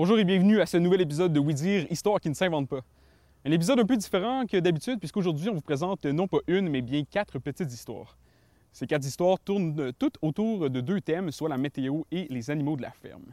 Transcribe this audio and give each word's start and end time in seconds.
Bonjour 0.00 0.18
et 0.18 0.24
bienvenue 0.24 0.62
à 0.62 0.64
ce 0.64 0.78
nouvel 0.78 1.02
épisode 1.02 1.30
de 1.30 1.38
Oui 1.38 1.52
Dire, 1.52 1.84
Histoire 1.90 2.20
qui 2.20 2.30
ne 2.30 2.34
s'invente 2.34 2.66
pas. 2.66 2.80
Un 3.44 3.50
épisode 3.50 3.80
un 3.80 3.84
peu 3.84 3.98
différent 3.98 4.46
que 4.46 4.56
d'habitude, 4.56 4.98
puisqu'aujourd'hui 4.98 5.50
on 5.50 5.52
vous 5.52 5.60
présente 5.60 6.06
non 6.06 6.26
pas 6.26 6.38
une, 6.46 6.70
mais 6.70 6.80
bien 6.80 7.04
quatre 7.04 7.38
petites 7.38 7.70
histoires. 7.70 8.16
Ces 8.72 8.86
quatre 8.86 9.04
histoires 9.04 9.38
tournent 9.38 9.92
toutes 9.98 10.16
autour 10.22 10.70
de 10.70 10.80
deux 10.80 11.02
thèmes, 11.02 11.30
soit 11.30 11.50
la 11.50 11.58
météo 11.58 12.04
et 12.10 12.26
les 12.30 12.50
animaux 12.50 12.76
de 12.76 12.82
la 12.82 12.92
ferme. 12.92 13.26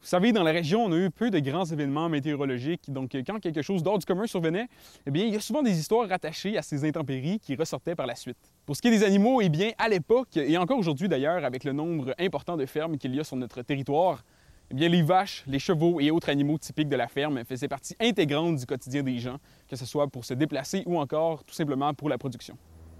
Vous 0.00 0.06
savez, 0.06 0.32
dans 0.32 0.42
la 0.42 0.52
région, 0.52 0.86
on 0.86 0.92
a 0.92 0.96
eu 0.96 1.10
peu 1.10 1.30
de 1.30 1.38
grands 1.38 1.66
événements 1.66 2.08
météorologiques, 2.08 2.90
donc 2.90 3.14
quand 3.26 3.38
quelque 3.38 3.60
chose 3.60 3.82
d'hors 3.82 3.98
du 3.98 4.06
commun 4.06 4.26
survenait, 4.26 4.68
eh 5.06 5.10
bien, 5.10 5.26
il 5.26 5.34
y 5.34 5.36
a 5.36 5.40
souvent 5.40 5.62
des 5.62 5.78
histoires 5.78 6.08
rattachées 6.08 6.56
à 6.56 6.62
ces 6.62 6.82
intempéries 6.88 7.38
qui 7.38 7.54
ressortaient 7.56 7.94
par 7.94 8.06
la 8.06 8.14
suite. 8.14 8.38
Pour 8.64 8.74
ce 8.74 8.80
qui 8.80 8.88
est 8.88 8.92
des 8.92 9.04
animaux, 9.04 9.42
eh 9.42 9.50
bien, 9.50 9.72
à 9.76 9.90
l'époque, 9.90 10.34
et 10.38 10.56
encore 10.56 10.78
aujourd'hui 10.78 11.10
d'ailleurs, 11.10 11.44
avec 11.44 11.62
le 11.62 11.72
nombre 11.72 12.14
important 12.18 12.56
de 12.56 12.64
fermes 12.64 12.96
qu'il 12.96 13.14
y 13.14 13.20
a 13.20 13.24
sur 13.24 13.36
notre 13.36 13.60
territoire, 13.60 14.24
eh 14.70 14.74
bien, 14.74 14.88
les 14.88 15.02
vaches, 15.02 15.42
les 15.48 15.58
chevaux 15.58 16.00
et 16.00 16.10
autres 16.10 16.30
animaux 16.30 16.56
typiques 16.56 16.88
de 16.88 16.96
la 16.96 17.08
ferme 17.08 17.44
faisaient 17.44 17.66
partie 17.66 17.96
intégrante 18.00 18.56
du 18.56 18.66
quotidien 18.66 19.02
des 19.02 19.18
gens, 19.18 19.38
que 19.68 19.74
ce 19.74 19.84
soit 19.84 20.06
pour 20.06 20.24
se 20.24 20.34
déplacer 20.34 20.84
ou 20.86 20.98
encore 20.98 21.42
tout 21.42 21.54
simplement 21.54 21.92
pour 21.92 22.08
la 22.08 22.18
production. 22.18 22.56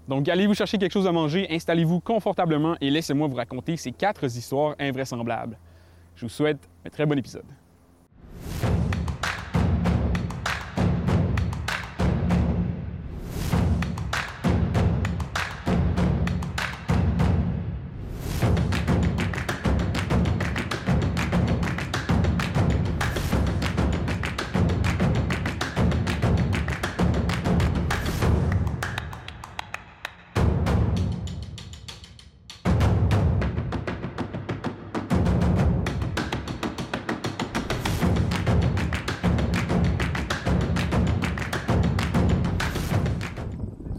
Donc, 0.07 0.27
allez 0.27 0.47
vous 0.47 0.53
chercher 0.55 0.77
quelque 0.77 0.91
chose 0.91 1.07
à 1.07 1.13
manger, 1.13 1.47
installez-vous 1.49 2.01
confortablement 2.01 2.75
et 2.81 2.89
laissez-moi 2.89 3.27
vous 3.27 3.35
raconter 3.35 3.77
ces 3.77 3.91
quatre 3.91 4.25
histoires 4.25 4.75
invraisemblables. 4.79 5.57
Je 6.15 6.25
vous 6.25 6.29
souhaite 6.29 6.59
un 6.85 6.89
très 6.89 7.05
bon 7.05 7.17
épisode. 7.17 7.45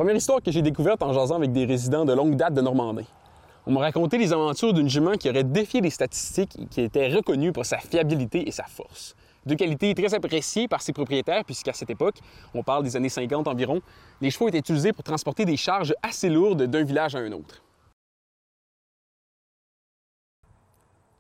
Première 0.03 0.17
histoire 0.17 0.43
que 0.43 0.51
j'ai 0.51 0.63
découverte 0.63 1.01
en 1.05 1.13
jasant 1.13 1.37
avec 1.37 1.53
des 1.53 1.65
résidents 1.65 2.05
de 2.05 2.13
longue 2.13 2.35
date 2.35 2.55
de 2.55 2.61
Normandie. 2.61 3.07
On 3.67 3.71
m'a 3.71 3.79
raconté 3.83 4.19
les 4.19 4.33
aventures 4.33 4.73
d'une 4.73 4.89
jument 4.89 5.13
qui 5.13 5.31
aurait 5.31 5.45
défié 5.45 5.81
les 5.81 5.91
statistiques 5.91 6.59
et 6.59 6.67
qui 6.67 6.81
était 6.81 7.07
reconnue 7.07 7.53
pour 7.53 7.65
sa 7.65 7.79
fiabilité 7.79 8.49
et 8.49 8.51
sa 8.51 8.65
force. 8.65 9.15
Deux 9.47 9.55
qualités 9.55 9.95
très 9.95 10.13
appréciées 10.13 10.67
par 10.67 10.83
ses 10.83 10.93
propriétaires, 10.93 11.45
puisqu'à 11.45 11.73
cette 11.73 11.89
époque, 11.89 12.17
on 12.53 12.65
parle 12.65 12.83
des 12.83 12.97
années 12.97 13.09
50 13.09 13.47
environ, 13.47 13.81
les 14.21 14.33
chevaux 14.33 14.49
étaient 14.49 14.59
utilisés 14.59 14.93
pour 14.93 15.05
transporter 15.05 15.45
des 15.45 15.57
charges 15.57 15.95
assez 16.03 16.29
lourdes 16.29 16.65
d'un 16.65 16.83
village 16.83 17.15
à 17.15 17.21
un 17.21 17.31
autre. 17.31 17.63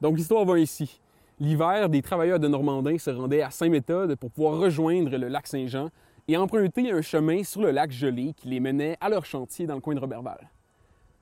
Donc 0.00 0.17
l'histoire 0.17 0.44
va 0.44 0.58
ici. 0.58 0.98
L'hiver, 1.39 1.89
des 1.89 2.02
travailleurs 2.02 2.41
de 2.41 2.48
Normandin 2.48 2.98
se 2.98 3.11
rendaient 3.11 3.42
à 3.42 3.52
Saint-Méthode 3.52 4.17
pour 4.17 4.33
pouvoir 4.33 4.58
rejoindre 4.58 5.17
le 5.17 5.28
lac 5.28 5.46
Saint-Jean 5.46 5.89
et 6.33 6.36
emprunter 6.38 6.91
un 6.91 7.02
chemin 7.02 7.44
sur 7.44 7.61
le 7.61 7.70
lac 7.70 7.91
gelé 7.91 8.33
qui 8.34 8.48
les 8.48 8.58
menait 8.58 8.97
à 9.02 9.11
leur 9.11 9.27
chantier 9.27 9.66
dans 9.66 9.75
le 9.75 9.83
coin 9.83 9.94
de 9.94 10.00
Robertval. 10.00 10.48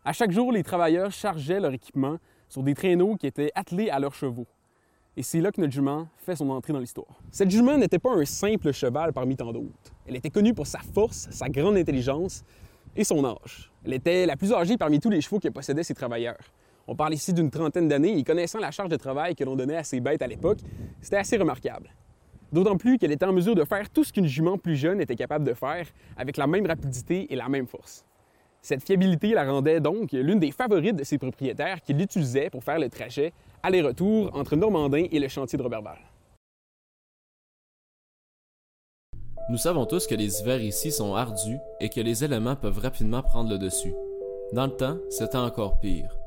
À 0.04 0.12
chaque 0.12 0.30
jour, 0.30 0.52
les 0.52 0.62
travailleurs 0.62 1.10
chargeaient 1.10 1.58
leur 1.58 1.72
équipement 1.72 2.18
sur 2.48 2.62
des 2.62 2.74
traîneaux 2.74 3.16
qui 3.16 3.26
étaient 3.26 3.50
attelés 3.56 3.90
à 3.90 3.98
leurs 3.98 4.14
chevaux. 4.14 4.46
Et 5.16 5.24
c'est 5.24 5.40
là 5.40 5.50
que 5.50 5.60
notre 5.60 5.72
jument 5.72 6.06
fait 6.16 6.36
son 6.36 6.48
entrée 6.50 6.72
dans 6.72 6.78
l'histoire. 6.78 7.08
Cette 7.32 7.50
jument 7.50 7.76
n'était 7.76 7.98
pas 7.98 8.12
un 8.12 8.24
simple 8.24 8.70
cheval 8.70 9.12
parmi 9.12 9.34
tant 9.34 9.52
d'autres. 9.52 9.92
Elle 10.06 10.14
était 10.14 10.30
connue 10.30 10.54
pour 10.54 10.68
sa 10.68 10.78
force, 10.78 11.28
sa 11.32 11.48
grande 11.48 11.76
intelligence 11.76 12.44
et 12.94 13.02
son 13.02 13.24
âge. 13.24 13.72
Elle 13.84 13.94
était 13.94 14.26
la 14.26 14.36
plus 14.36 14.52
âgée 14.52 14.76
parmi 14.76 15.00
tous 15.00 15.10
les 15.10 15.20
chevaux 15.20 15.40
que 15.40 15.48
possédaient 15.48 15.82
ces 15.82 15.94
travailleurs. 15.94 16.38
On 16.86 16.94
parle 16.94 17.14
ici 17.14 17.32
d'une 17.32 17.50
trentaine 17.50 17.88
d'années 17.88 18.16
et 18.16 18.22
connaissant 18.22 18.60
la 18.60 18.70
charge 18.70 18.90
de 18.90 18.96
travail 18.96 19.34
que 19.34 19.42
l'on 19.42 19.56
donnait 19.56 19.76
à 19.76 19.82
ces 19.82 19.98
bêtes 19.98 20.22
à 20.22 20.28
l'époque, 20.28 20.60
c'était 21.00 21.16
assez 21.16 21.36
remarquable. 21.36 21.90
D'autant 22.52 22.76
plus 22.76 22.98
qu'elle 22.98 23.12
était 23.12 23.26
en 23.26 23.32
mesure 23.32 23.54
de 23.54 23.64
faire 23.64 23.88
tout 23.90 24.02
ce 24.02 24.12
qu'une 24.12 24.26
jument 24.26 24.58
plus 24.58 24.76
jeune 24.76 25.00
était 25.00 25.16
capable 25.16 25.44
de 25.44 25.54
faire 25.54 25.86
avec 26.16 26.36
la 26.36 26.46
même 26.46 26.66
rapidité 26.66 27.32
et 27.32 27.36
la 27.36 27.48
même 27.48 27.66
force. 27.66 28.04
Cette 28.60 28.82
fiabilité 28.82 29.32
la 29.32 29.44
rendait 29.44 29.80
donc 29.80 30.12
l'une 30.12 30.38
des 30.38 30.50
favorites 30.50 30.96
de 30.96 31.04
ses 31.04 31.16
propriétaires 31.16 31.80
qui 31.80 31.94
l'utilisaient 31.94 32.50
pour 32.50 32.62
faire 32.62 32.78
le 32.78 32.88
trajet 32.88 33.32
aller-retour 33.62 34.30
entre 34.34 34.56
Normandin 34.56 35.06
et 35.10 35.18
le 35.18 35.28
chantier 35.28 35.56
de 35.56 35.62
Robertval. 35.62 35.98
Nous 39.48 39.58
savons 39.58 39.86
tous 39.86 40.06
que 40.06 40.14
les 40.14 40.40
hivers 40.40 40.62
ici 40.62 40.92
sont 40.92 41.14
ardus 41.14 41.58
et 41.80 41.88
que 41.88 42.00
les 42.00 42.22
éléments 42.24 42.56
peuvent 42.56 42.78
rapidement 42.78 43.22
prendre 43.22 43.50
le 43.50 43.58
dessus. 43.58 43.94
Dans 44.52 44.66
le 44.66 44.76
temps, 44.76 44.98
c'était 45.08 45.38
encore 45.38 45.80
pire 45.80 46.19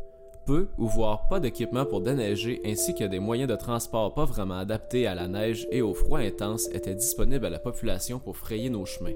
peu 0.46 0.68
ou 0.78 0.88
voire 0.88 1.28
pas 1.28 1.40
d'équipement 1.40 1.86
pour 1.86 2.02
déneiger 2.02 2.62
ainsi 2.66 2.94
que 2.96 3.04
des 3.04 3.20
moyens 3.20 3.50
de 3.50 3.56
transport 3.56 4.14
pas 4.14 4.26
vraiment 4.26 4.58
adaptés 4.58 5.08
à 5.08 5.16
la 5.16 5.28
neige 5.28 5.68
et 5.72 5.82
au 5.82 5.94
froid 5.94 6.20
intense 6.20 6.70
étaient 6.74 6.96
disponibles 6.96 7.46
à 7.46 7.50
la 7.50 7.60
population 7.60 8.20
pour 8.20 8.38
frayer 8.38 8.70
nos 8.70 8.86
chemins. 8.86 9.16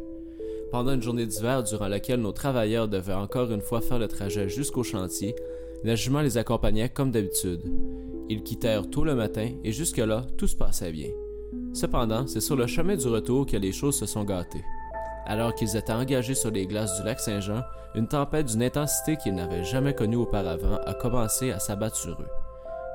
Pendant 0.72 0.94
une 0.94 1.02
journée 1.02 1.26
d'hiver 1.26 1.64
durant 1.64 1.88
laquelle 1.88 2.22
nos 2.22 2.34
travailleurs 2.34 2.88
devaient 2.88 3.14
encore 3.14 3.52
une 3.52 3.62
fois 3.62 3.82
faire 3.82 4.00
le 4.00 4.08
trajet 4.08 4.50
jusqu'au 4.50 4.84
chantier, 4.84 5.36
la 5.84 5.96
jument 5.96 6.22
les 6.22 6.38
accompagnait 6.38 6.90
comme 6.90 7.12
d'habitude. 7.12 7.62
Ils 8.30 8.44
quittèrent 8.44 8.90
tôt 8.90 9.06
le 9.06 9.16
matin 9.16 9.50
et 9.64 9.72
jusque-là, 9.72 10.26
tout 10.38 10.48
se 10.48 10.56
passait 10.56 10.92
bien. 10.92 11.10
Cependant, 11.74 12.28
c'est 12.28 12.42
sur 12.42 12.56
le 12.56 12.68
chemin 12.68 12.96
du 12.96 13.08
retour 13.08 13.46
que 13.46 13.58
les 13.58 13.72
choses 13.72 13.98
se 13.98 14.06
sont 14.06 14.24
gâtées. 14.24 14.64
Alors 15.30 15.54
qu'ils 15.54 15.76
étaient 15.76 15.92
engagés 15.92 16.36
sur 16.36 16.52
les 16.52 16.66
glaces 16.66 16.98
du 16.98 17.06
lac 17.06 17.20
Saint-Jean, 17.20 17.64
une 17.96 18.08
tempête 18.08 18.46
d'une 18.46 18.64
intensité 18.64 19.18
qu'ils 19.18 19.36
n'avaient 19.36 19.66
jamais 19.66 19.94
connue 19.94 20.16
auparavant 20.16 20.78
a 20.86 20.94
commencé 20.94 21.52
à 21.52 21.60
s'abattre 21.60 21.98
sur 21.98 22.14
eux. 22.14 22.30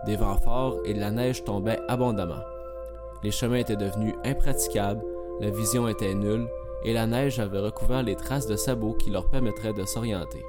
Des 0.06 0.16
vents 0.16 0.38
forts 0.38 0.78
et 0.87 0.94
de 0.94 1.00
la 1.00 1.10
neige 1.10 1.44
tombaient 1.44 1.78
abondamment. 1.88 2.43
Les 3.22 3.31
chemins 3.31 3.56
étaient 3.56 3.76
devenus 3.76 4.15
impraticables, 4.25 5.04
la 5.41 5.50
vision 5.50 5.88
était 5.88 6.15
nulle 6.15 6.48
et 6.84 6.94
la 6.94 7.06
neige 7.06 7.38
avait 7.38 7.60
recouvert 7.60 8.03
les 8.03 8.16
traces 8.16 8.47
de 8.47 8.56
sabots 8.56 8.94
qui 8.94 9.10
leur 9.10 9.28
permettraient 9.28 9.75
de 9.75 9.84
s'orienter. 9.84 10.43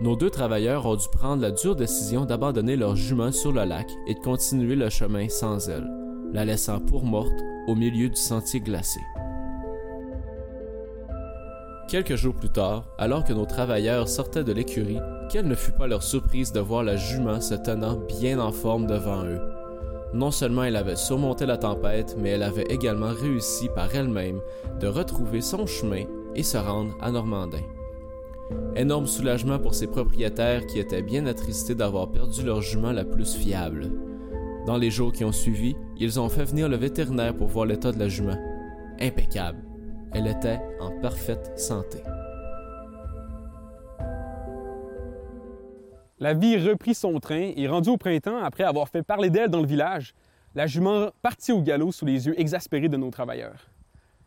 Nos 0.00 0.14
deux 0.14 0.30
travailleurs 0.30 0.86
ont 0.86 0.96
dû 0.96 1.08
prendre 1.08 1.42
la 1.42 1.50
dure 1.50 1.76
décision 1.76 2.24
d'abandonner 2.24 2.76
leurs 2.76 2.96
juments 2.96 3.32
sur 3.32 3.50
le 3.50 3.64
lac 3.64 3.88
et 4.06 4.14
de 4.14 4.20
continuer 4.20 4.76
le 4.76 4.90
chemin 4.90 5.28
sans 5.28 5.68
elles, 5.68 5.88
la 6.34 6.44
laissant 6.44 6.80
pour 6.80 7.04
morte 7.04 7.32
au 7.68 7.76
milieu 7.76 8.10
du 8.10 8.16
sentier 8.16 8.60
glacé. 8.60 9.00
Quelques 11.88 12.16
jours 12.16 12.34
plus 12.34 12.50
tard, 12.50 12.88
alors 12.98 13.22
que 13.22 13.32
nos 13.32 13.46
travailleurs 13.46 14.08
sortaient 14.08 14.42
de 14.42 14.52
l'écurie, 14.52 14.98
quelle 15.30 15.46
ne 15.46 15.54
fut 15.54 15.72
pas 15.72 15.86
leur 15.86 16.02
surprise 16.02 16.50
de 16.50 16.58
voir 16.58 16.82
la 16.82 16.96
jument 16.96 17.40
se 17.40 17.54
tenant 17.54 17.96
bien 17.96 18.40
en 18.40 18.50
forme 18.50 18.86
devant 18.86 19.24
eux. 19.24 19.40
Non 20.12 20.32
seulement 20.32 20.64
elle 20.64 20.76
avait 20.76 20.96
surmonté 20.96 21.46
la 21.46 21.56
tempête, 21.56 22.16
mais 22.18 22.30
elle 22.30 22.42
avait 22.42 22.66
également 22.68 23.12
réussi 23.12 23.68
par 23.68 23.94
elle-même 23.94 24.40
de 24.80 24.88
retrouver 24.88 25.40
son 25.40 25.66
chemin 25.66 26.04
et 26.34 26.42
se 26.42 26.58
rendre 26.58 26.96
à 27.00 27.12
Normandin. 27.12 27.62
Énorme 28.74 29.06
soulagement 29.06 29.60
pour 29.60 29.74
ses 29.74 29.86
propriétaires 29.86 30.66
qui 30.66 30.80
étaient 30.80 31.02
bien 31.02 31.26
attristés 31.26 31.76
d'avoir 31.76 32.10
perdu 32.10 32.42
leur 32.42 32.60
jument 32.60 32.92
la 32.92 33.04
plus 33.04 33.36
fiable. 33.36 33.90
Dans 34.66 34.78
les 34.78 34.90
jours 34.90 35.12
qui 35.12 35.24
ont 35.24 35.32
suivi, 35.32 35.76
ils 35.98 36.18
ont 36.18 36.30
fait 36.30 36.44
venir 36.44 36.70
le 36.70 36.76
vétérinaire 36.76 37.36
pour 37.36 37.48
voir 37.48 37.66
l'état 37.66 37.92
de 37.92 37.98
la 37.98 38.08
jument. 38.08 38.38
Impeccable. 38.98 39.58
Elle 40.12 40.26
était 40.26 40.58
en 40.80 40.90
parfaite 41.00 41.52
santé. 41.58 41.98
La 46.18 46.32
vie 46.32 46.56
reprit 46.56 46.94
son 46.94 47.20
train 47.20 47.52
et 47.54 47.68
rendue 47.68 47.90
au 47.90 47.98
printemps, 47.98 48.42
après 48.42 48.64
avoir 48.64 48.88
fait 48.88 49.02
parler 49.02 49.28
d'elle 49.28 49.50
dans 49.50 49.60
le 49.60 49.66
village, 49.66 50.14
la 50.54 50.66
jument 50.66 51.10
partit 51.20 51.52
au 51.52 51.60
galop 51.60 51.92
sous 51.92 52.06
les 52.06 52.26
yeux 52.26 52.40
exaspérés 52.40 52.88
de 52.88 52.96
nos 52.96 53.10
travailleurs. 53.10 53.68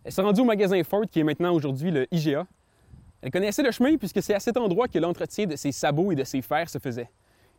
Elle 0.04 0.12
s'est 0.12 0.22
rendue 0.22 0.42
au 0.42 0.46
magasin 0.46 0.84
Ford, 0.84 1.06
qui 1.10 1.20
est 1.20 1.24
maintenant 1.24 1.54
aujourd'hui 1.54 1.90
le 1.90 2.06
IGA. 2.12 2.46
Elle 3.24 3.32
connaissait 3.32 3.64
le 3.64 3.72
chemin 3.72 3.98
puisque 3.98 4.22
c'est 4.22 4.36
à 4.36 4.40
cet 4.40 4.58
endroit 4.58 4.88
que 4.88 5.00
l'entretien 5.00 5.48
de 5.48 5.56
ses 5.56 5.72
sabots 5.72 6.12
et 6.12 6.16
de 6.16 6.24
ses 6.24 6.44
fers 6.44 6.70
se 6.70 6.78
faisait. 6.78 7.10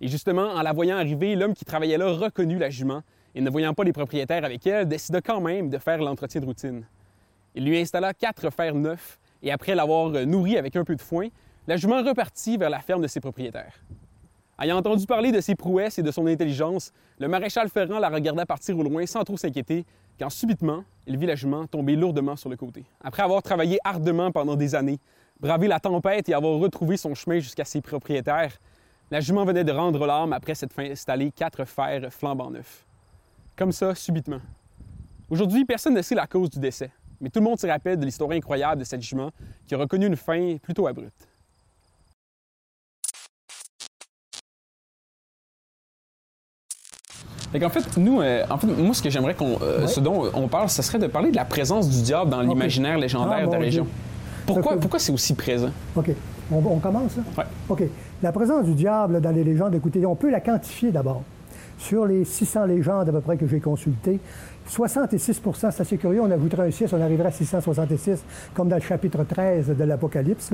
Et 0.00 0.08
justement, 0.08 0.48
en 0.48 0.62
la 0.62 0.72
voyant 0.72 0.96
arriver, 0.96 1.34
l'homme 1.34 1.54
qui 1.54 1.64
travaillait 1.64 1.98
là 1.98 2.10
reconnut 2.10 2.58
la 2.58 2.70
jument 2.70 3.02
et 3.34 3.40
ne 3.40 3.50
voyant 3.50 3.74
pas 3.74 3.84
les 3.84 3.92
propriétaires 3.92 4.44
avec 4.44 4.66
elle, 4.66 4.86
décida 4.86 5.20
quand 5.20 5.40
même 5.40 5.70
de 5.70 5.78
faire 5.78 5.98
l'entretien 5.98 6.40
de 6.40 6.46
routine. 6.46 6.84
Il 7.54 7.64
lui 7.64 7.78
installa 7.78 8.14
quatre 8.14 8.50
fers 8.50 8.74
neufs 8.74 9.18
et 9.42 9.50
après 9.50 9.74
l'avoir 9.74 10.10
nourri 10.26 10.56
avec 10.56 10.76
un 10.76 10.84
peu 10.84 10.94
de 10.94 11.02
foin, 11.02 11.28
la 11.66 11.76
jument 11.76 12.02
repartit 12.02 12.56
vers 12.56 12.70
la 12.70 12.80
ferme 12.80 13.02
de 13.02 13.08
ses 13.08 13.20
propriétaires. 13.20 13.74
Ayant 14.60 14.78
entendu 14.78 15.06
parler 15.06 15.30
de 15.30 15.40
ses 15.40 15.54
prouesses 15.54 15.98
et 15.98 16.02
de 16.02 16.10
son 16.10 16.26
intelligence, 16.26 16.92
le 17.18 17.28
maréchal 17.28 17.68
Ferrand 17.68 17.98
la 17.98 18.08
regarda 18.08 18.44
partir 18.44 18.76
au 18.78 18.82
loin 18.82 19.06
sans 19.06 19.22
trop 19.22 19.36
s'inquiéter, 19.36 19.84
quand 20.18 20.30
subitement, 20.30 20.82
il 21.06 21.16
vit 21.16 21.26
la 21.26 21.36
jument 21.36 21.66
tomber 21.66 21.94
lourdement 21.94 22.34
sur 22.34 22.50
le 22.50 22.56
côté. 22.56 22.84
Après 23.00 23.22
avoir 23.22 23.40
travaillé 23.42 23.78
ardemment 23.84 24.32
pendant 24.32 24.56
des 24.56 24.74
années, 24.74 24.98
bravé 25.38 25.68
la 25.68 25.78
tempête 25.78 26.28
et 26.28 26.34
avoir 26.34 26.58
retrouvé 26.58 26.96
son 26.96 27.14
chemin 27.14 27.38
jusqu'à 27.38 27.64
ses 27.64 27.80
propriétaires, 27.80 28.58
La 29.10 29.20
jument 29.20 29.44
venait 29.46 29.64
de 29.64 29.72
rendre 29.72 30.06
l'âme 30.06 30.34
après 30.34 30.54
s'être 30.54 30.72
fait 30.74 30.90
installer 30.90 31.30
quatre 31.30 31.64
fers 31.64 32.12
flambant 32.12 32.50
neufs. 32.50 32.84
Comme 33.56 33.72
ça, 33.72 33.94
subitement. 33.94 34.40
Aujourd'hui, 35.30 35.64
personne 35.64 35.94
ne 35.94 36.02
sait 36.02 36.14
la 36.14 36.26
cause 36.26 36.50
du 36.50 36.58
décès, 36.58 36.90
mais 37.18 37.30
tout 37.30 37.40
le 37.40 37.44
monde 37.44 37.58
se 37.58 37.66
rappelle 37.66 37.98
de 37.98 38.04
l'histoire 38.04 38.30
incroyable 38.32 38.80
de 38.80 38.84
cette 38.84 39.00
jument 39.00 39.30
qui 39.66 39.74
a 39.74 39.78
reconnu 39.78 40.06
une 40.06 40.16
fin 40.16 40.58
plutôt 40.62 40.86
abrupte. 40.86 41.26
en 47.62 47.70
fait, 47.70 47.96
nous, 47.96 48.20
euh, 48.20 48.44
en 48.50 48.58
fait, 48.58 48.66
moi, 48.66 48.94
ce 48.94 49.02
que 49.02 49.08
j'aimerais 49.08 49.34
qu'on, 49.34 49.58
euh, 49.62 49.86
ce 49.86 50.00
dont 50.00 50.30
on 50.34 50.48
parle, 50.48 50.68
ce 50.68 50.82
serait 50.82 50.98
de 50.98 51.06
parler 51.06 51.30
de 51.30 51.36
la 51.36 51.46
présence 51.46 51.88
du 51.88 52.02
diable 52.02 52.30
dans 52.30 52.42
l'imaginaire 52.42 52.98
légendaire 52.98 53.40
ah, 53.44 53.46
de 53.46 53.52
la 53.52 53.58
région. 53.58 53.86
Pourquoi, 54.46 54.78
pourquoi 54.78 54.98
c'est 54.98 55.12
aussi 55.12 55.34
présent? 55.34 55.70
OK. 55.96 56.10
On, 56.50 56.78
commence? 56.78 57.12
Oui. 57.36 57.44
OK. 57.68 57.82
La 58.20 58.32
présence 58.32 58.64
du 58.64 58.74
diable 58.74 59.20
dans 59.20 59.30
les 59.30 59.44
légendes, 59.44 59.76
écoutez, 59.76 60.04
on 60.04 60.16
peut 60.16 60.28
la 60.28 60.40
quantifier 60.40 60.90
d'abord. 60.90 61.22
Sur 61.78 62.04
les 62.04 62.24
600 62.24 62.64
légendes 62.64 63.08
à 63.08 63.12
peu 63.12 63.20
près 63.20 63.36
que 63.36 63.46
j'ai 63.46 63.60
consultées, 63.60 64.18
66% 64.68 65.70
c'est 65.70 65.80
assez 65.80 65.96
curieux, 65.98 66.20
on 66.20 66.30
ajouterait 66.32 66.66
un 66.66 66.70
6, 66.72 66.92
on 66.94 67.00
arriverait 67.00 67.28
à 67.28 67.30
666, 67.30 68.24
comme 68.54 68.68
dans 68.68 68.74
le 68.74 68.82
chapitre 68.82 69.22
13 69.22 69.68
de 69.68 69.84
l'Apocalypse. 69.84 70.52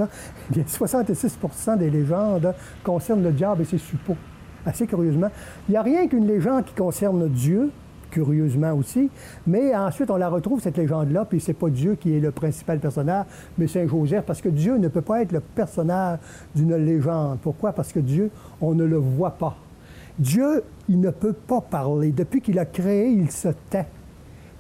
Bien, 0.51 0.63
66% 0.63 1.79
des 1.79 1.89
légendes 1.89 2.53
concernent 2.85 3.23
le 3.23 3.33
diable 3.33 3.63
et 3.63 3.65
ses 3.65 3.79
suppôts 3.79 4.19
assez 4.67 4.87
curieusement. 4.87 5.29
Il 5.67 5.73
n'y 5.73 5.79
a 5.79 5.83
rien 5.83 6.07
qu'une 6.07 6.27
légende 6.27 6.67
qui 6.67 6.75
concerne 6.75 7.31
Dieu, 7.31 7.71
curieusement 8.15 8.73
aussi, 8.75 9.11
mais 9.45 9.75
ensuite 9.75 10.09
on 10.09 10.17
la 10.17 10.29
retrouve, 10.29 10.61
cette 10.61 10.77
légende-là, 10.77 11.25
puis 11.25 11.41
c'est 11.41 11.53
pas 11.53 11.69
Dieu 11.69 11.97
qui 11.97 12.17
est 12.17 12.21
le 12.21 12.31
principal 12.31 12.79
personnage, 12.79 13.27
mais 13.59 13.67
Saint 13.67 13.89
Joseph, 13.89 14.25
parce 14.25 14.41
que 14.41 14.49
Dieu 14.49 14.77
ne 14.79 14.87
peut 14.87 15.03
pas 15.03 15.23
être 15.23 15.33
le 15.33 15.41
personnage 15.41 16.21
d'une 16.55 16.77
légende. 16.77 17.39
Pourquoi? 17.43 17.73
Parce 17.73 17.93
que 17.93 17.99
Dieu, 17.99 18.31
on 18.61 18.73
ne 18.73 18.85
le 18.85 18.97
voit 18.97 19.33
pas. 19.33 19.57
Dieu, 20.17 20.63
il 20.89 21.01
ne 21.01 21.11
peut 21.11 21.33
pas 21.33 21.61
parler. 21.61 22.13
Depuis 22.13 22.41
qu'il 22.41 22.59
a 22.61 22.65
créé, 22.65 23.11
il 23.11 23.33
se 23.33 23.49
tait. 23.69 23.87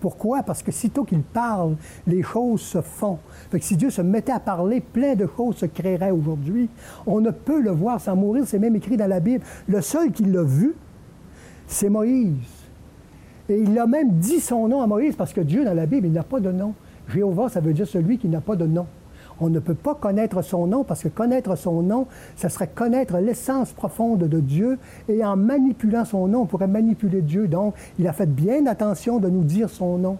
Pourquoi? 0.00 0.42
Parce 0.42 0.64
que 0.64 0.72
sitôt 0.72 1.04
qu'il 1.04 1.22
parle, 1.22 1.76
les 2.08 2.22
choses 2.22 2.60
se 2.60 2.80
font. 2.82 3.18
Que 3.50 3.58
si 3.60 3.76
Dieu 3.76 3.90
se 3.90 4.02
mettait 4.02 4.32
à 4.32 4.40
parler, 4.40 4.80
plein 4.80 5.14
de 5.14 5.28
choses 5.36 5.56
se 5.56 5.66
créeraient 5.66 6.10
aujourd'hui. 6.10 6.68
On 7.06 7.20
ne 7.20 7.30
peut 7.30 7.60
le 7.60 7.70
voir 7.70 8.00
sans 8.00 8.16
mourir, 8.16 8.44
c'est 8.46 8.58
même 8.58 8.74
écrit 8.74 8.96
dans 8.96 9.06
la 9.06 9.20
Bible. 9.20 9.44
Le 9.68 9.80
seul 9.80 10.10
qui 10.10 10.24
l'a 10.24 10.42
vu, 10.42 10.74
c'est 11.68 11.88
Moïse. 11.88 12.63
Et 13.48 13.60
il 13.60 13.78
a 13.78 13.86
même 13.86 14.12
dit 14.12 14.40
son 14.40 14.68
nom 14.68 14.80
à 14.80 14.86
Moïse 14.86 15.16
parce 15.16 15.32
que 15.32 15.40
Dieu, 15.40 15.64
dans 15.64 15.74
la 15.74 15.86
Bible, 15.86 16.06
il 16.06 16.12
n'a 16.12 16.22
pas 16.22 16.40
de 16.40 16.50
nom. 16.50 16.74
Jéhovah, 17.08 17.48
ça 17.48 17.60
veut 17.60 17.74
dire 17.74 17.86
celui 17.86 18.18
qui 18.18 18.28
n'a 18.28 18.40
pas 18.40 18.56
de 18.56 18.66
nom. 18.66 18.86
On 19.40 19.50
ne 19.50 19.58
peut 19.58 19.74
pas 19.74 19.94
connaître 19.94 20.42
son 20.42 20.66
nom 20.66 20.84
parce 20.84 21.02
que 21.02 21.08
connaître 21.08 21.56
son 21.56 21.82
nom, 21.82 22.06
ce 22.36 22.48
serait 22.48 22.68
connaître 22.68 23.18
l'essence 23.18 23.72
profonde 23.72 24.20
de 24.20 24.40
Dieu 24.40 24.78
et 25.08 25.24
en 25.24 25.36
manipulant 25.36 26.04
son 26.04 26.28
nom, 26.28 26.42
on 26.42 26.46
pourrait 26.46 26.68
manipuler 26.68 27.20
Dieu. 27.20 27.48
Donc, 27.48 27.74
il 27.98 28.06
a 28.06 28.12
fait 28.12 28.32
bien 28.32 28.66
attention 28.66 29.18
de 29.18 29.28
nous 29.28 29.42
dire 29.42 29.68
son 29.68 29.98
nom. 29.98 30.18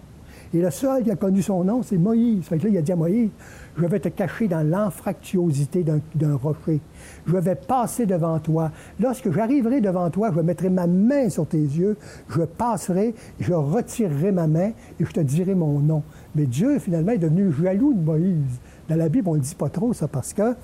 Et 0.53 0.61
le 0.61 0.69
seul 0.71 1.03
qui 1.03 1.11
a 1.11 1.15
connu 1.15 1.41
son 1.41 1.63
nom, 1.63 1.83
c'est 1.83 1.97
Moïse. 1.97 2.45
Fait 2.45 2.57
que 2.57 2.63
là, 2.63 2.69
il 2.69 2.77
a 2.77 2.81
dit 2.81 2.91
à 2.91 2.95
Moïse, 2.95 3.29
je 3.77 3.85
vais 3.85 3.99
te 3.99 4.09
cacher 4.09 4.47
dans 4.47 4.65
l'anfractuosité 4.65 5.83
d'un 5.83 6.35
rocher. 6.35 6.79
Je 7.25 7.35
vais 7.35 7.55
passer 7.55 8.05
devant 8.05 8.39
toi. 8.39 8.71
Lorsque 8.99 9.31
j'arriverai 9.31 9.81
devant 9.81 10.09
toi, 10.09 10.31
je 10.33 10.39
mettrai 10.41 10.69
ma 10.69 10.87
main 10.87 11.29
sur 11.29 11.45
tes 11.47 11.57
yeux, 11.57 11.97
je 12.29 12.41
passerai, 12.41 13.15
je 13.39 13.53
retirerai 13.53 14.31
ma 14.31 14.47
main 14.47 14.71
et 14.99 15.05
je 15.05 15.11
te 15.11 15.19
dirai 15.19 15.55
mon 15.55 15.79
nom. 15.79 16.03
Mais 16.35 16.45
Dieu, 16.45 16.79
finalement, 16.79 17.11
est 17.11 17.17
devenu 17.17 17.51
jaloux 17.51 17.93
de 17.93 18.01
Moïse. 18.01 18.59
Dans 18.87 18.95
la 18.95 19.09
Bible, 19.09 19.27
on 19.29 19.35
ne 19.35 19.39
dit 19.39 19.55
pas 19.55 19.69
trop 19.69 19.93
ça 19.93 20.07
parce 20.07 20.33
que 20.33 20.55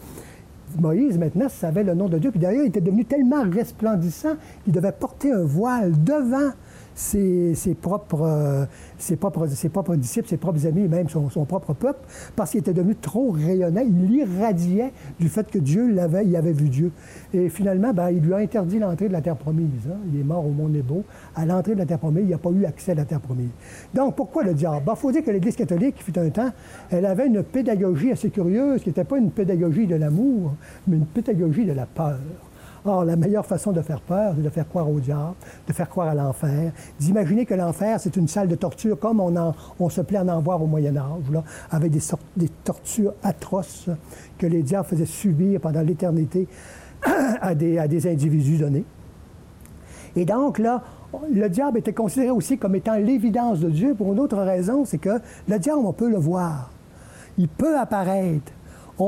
Moïse, 0.80 1.18
maintenant, 1.18 1.50
savait 1.50 1.84
le 1.84 1.94
nom 1.94 2.08
de 2.08 2.18
Dieu. 2.18 2.32
Puis 2.32 2.40
d'ailleurs, 2.40 2.64
il 2.64 2.70
était 2.70 2.82
devenu 2.82 3.06
tellement 3.06 3.44
resplendissant 3.44 4.36
qu'il 4.64 4.74
devait 4.74 4.92
porter 4.92 5.32
un 5.32 5.44
voile 5.44 5.92
devant 6.04 6.52
ses, 7.02 7.76
propres, 7.76 8.22
euh, 8.22 8.66
ses, 8.98 9.16
propres, 9.16 9.48
disciples, 9.96 10.28
ses 10.28 10.38
propres 10.38 10.66
amis, 10.68 10.88
même 10.88 11.10
son, 11.10 11.46
propre 11.46 11.74
peuple, 11.74 12.00
parce 12.36 12.52
qu'il 12.52 12.60
était 12.60 12.74
devenu 12.74 12.96
trop 12.96 13.32
rayonnant. 13.32 13.82
Il 13.82 14.14
irradiait 14.14 14.94
du 15.20 15.28
fait 15.28 15.50
que 15.50 15.58
Dieu 15.58 15.92
l'avait, 15.92 16.26
il 16.26 16.36
avait 16.36 16.52
vu 16.52 16.70
Dieu. 16.70 16.92
Et 17.34 17.50
finalement, 17.50 17.94
ben, 17.94 18.12
il 18.12 18.22
lui 18.22 18.34
a 18.34 18.38
interdit 18.38 18.80
l'entrée 18.80 19.08
de 19.08 19.14
la 19.14 19.22
terre 19.22 19.36
promise. 19.36 19.88
Hein. 19.90 19.98
Il 20.14 20.20
est 20.20 20.24
mort 20.24 20.46
au 20.46 20.52
Mont 20.52 20.70
Nebo. 20.70 21.04
À 21.36 21.46
l'entrée 21.46 21.74
de 21.74 21.80
la 21.80 21.86
terre 21.86 22.00
promise, 22.00 22.24
il 22.26 22.32
n'a 22.32 22.38
pas 22.38 22.52
eu 22.52 22.66
accès 22.66 22.92
à 22.92 22.96
la 22.96 23.06
terre 23.06 23.22
promise. 23.22 23.50
Donc, 23.94 24.16
pourquoi 24.16 24.44
le 24.44 24.54
diable? 24.54 24.78
Il 24.82 24.86
ben, 24.86 24.96
faut 24.96 25.12
dire 25.12 25.24
que 25.24 25.32
l'Église 25.32 25.56
catholique, 25.56 25.96
qui 25.96 26.04
fut 26.04 26.20
un 26.20 26.30
temps, 26.30 26.52
elle 26.92 27.06
avait 27.06 27.28
une 27.28 27.44
pédagogie 27.44 28.12
assez 28.12 28.30
curieuse, 28.30 28.82
qui 28.82 28.90
n'était 28.90 29.04
pas 29.04 29.18
une 29.18 29.32
pédagogie 29.32 29.88
de 29.88 29.96
l'amour, 29.96 30.54
mais 30.88 30.98
une 30.98 31.06
pédagogie 31.06 31.66
de 31.66 31.74
la 31.74 31.86
peur. 31.86 32.20
Or, 32.84 33.06
la 33.06 33.16
meilleure 33.16 33.46
façon 33.46 33.72
de 33.72 33.82
faire 33.82 34.02
peur, 34.02 34.34
c'est 34.36 34.42
de 34.42 34.50
faire 34.50 34.68
croire 34.68 34.90
au 34.90 35.00
diable, 35.00 35.36
de 35.68 35.74
faire 35.74 35.88
croire 35.88 36.08
à 36.08 36.16
l'enfer, 36.16 36.72
d'imaginer 37.00 37.46
que 37.46 37.54
l'enfer, 37.54 38.00
c'est 38.00 38.16
une 38.16 38.28
salle 38.28 38.48
de 38.48 38.56
torture 38.56 39.00
comme 39.00 39.20
on, 39.20 39.90
se 39.90 40.02
plaît 40.02 40.18
à 40.18 40.26
en 40.26 40.42
voir 40.42 40.62
au 40.62 40.66
Moyen 40.66 40.98
Âge, 40.98 41.44
avec 41.70 41.92
des, 41.92 42.02
des 42.36 42.50
tortures 42.64 43.14
atroces 43.22 43.90
que 44.40 44.48
les 44.48 44.64
diables 44.64 44.88
faisaient 44.88 45.06
subir 45.06 45.60
pendant 45.60 45.82
l'éternité 45.82 46.48
à 47.04 47.50
à 47.50 47.56
des 47.56 48.08
individus 48.08 48.58
donnés. 48.58 48.86
Et 50.16 50.26
donc, 50.26 50.58
là, 50.58 50.82
le 51.32 51.48
diable 51.50 51.78
était 51.78 51.94
considéré 51.94 52.32
aussi 52.32 52.58
comme 52.58 52.76
étant 52.76 52.96
l'évidence 52.96 53.60
de 53.60 53.70
Dieu 53.70 53.94
pour 53.94 54.12
une 54.12 54.20
autre 54.20 54.38
raison, 54.38 54.86
c'est 54.86 54.98
que 54.98 55.20
le 55.48 55.60
diable, 55.60 55.82
on 55.86 55.94
peut 55.94 56.10
le 56.10 56.18
voir. 56.18 56.72
Il 57.38 57.48
peut 57.48 57.78
apparaître 57.78 58.52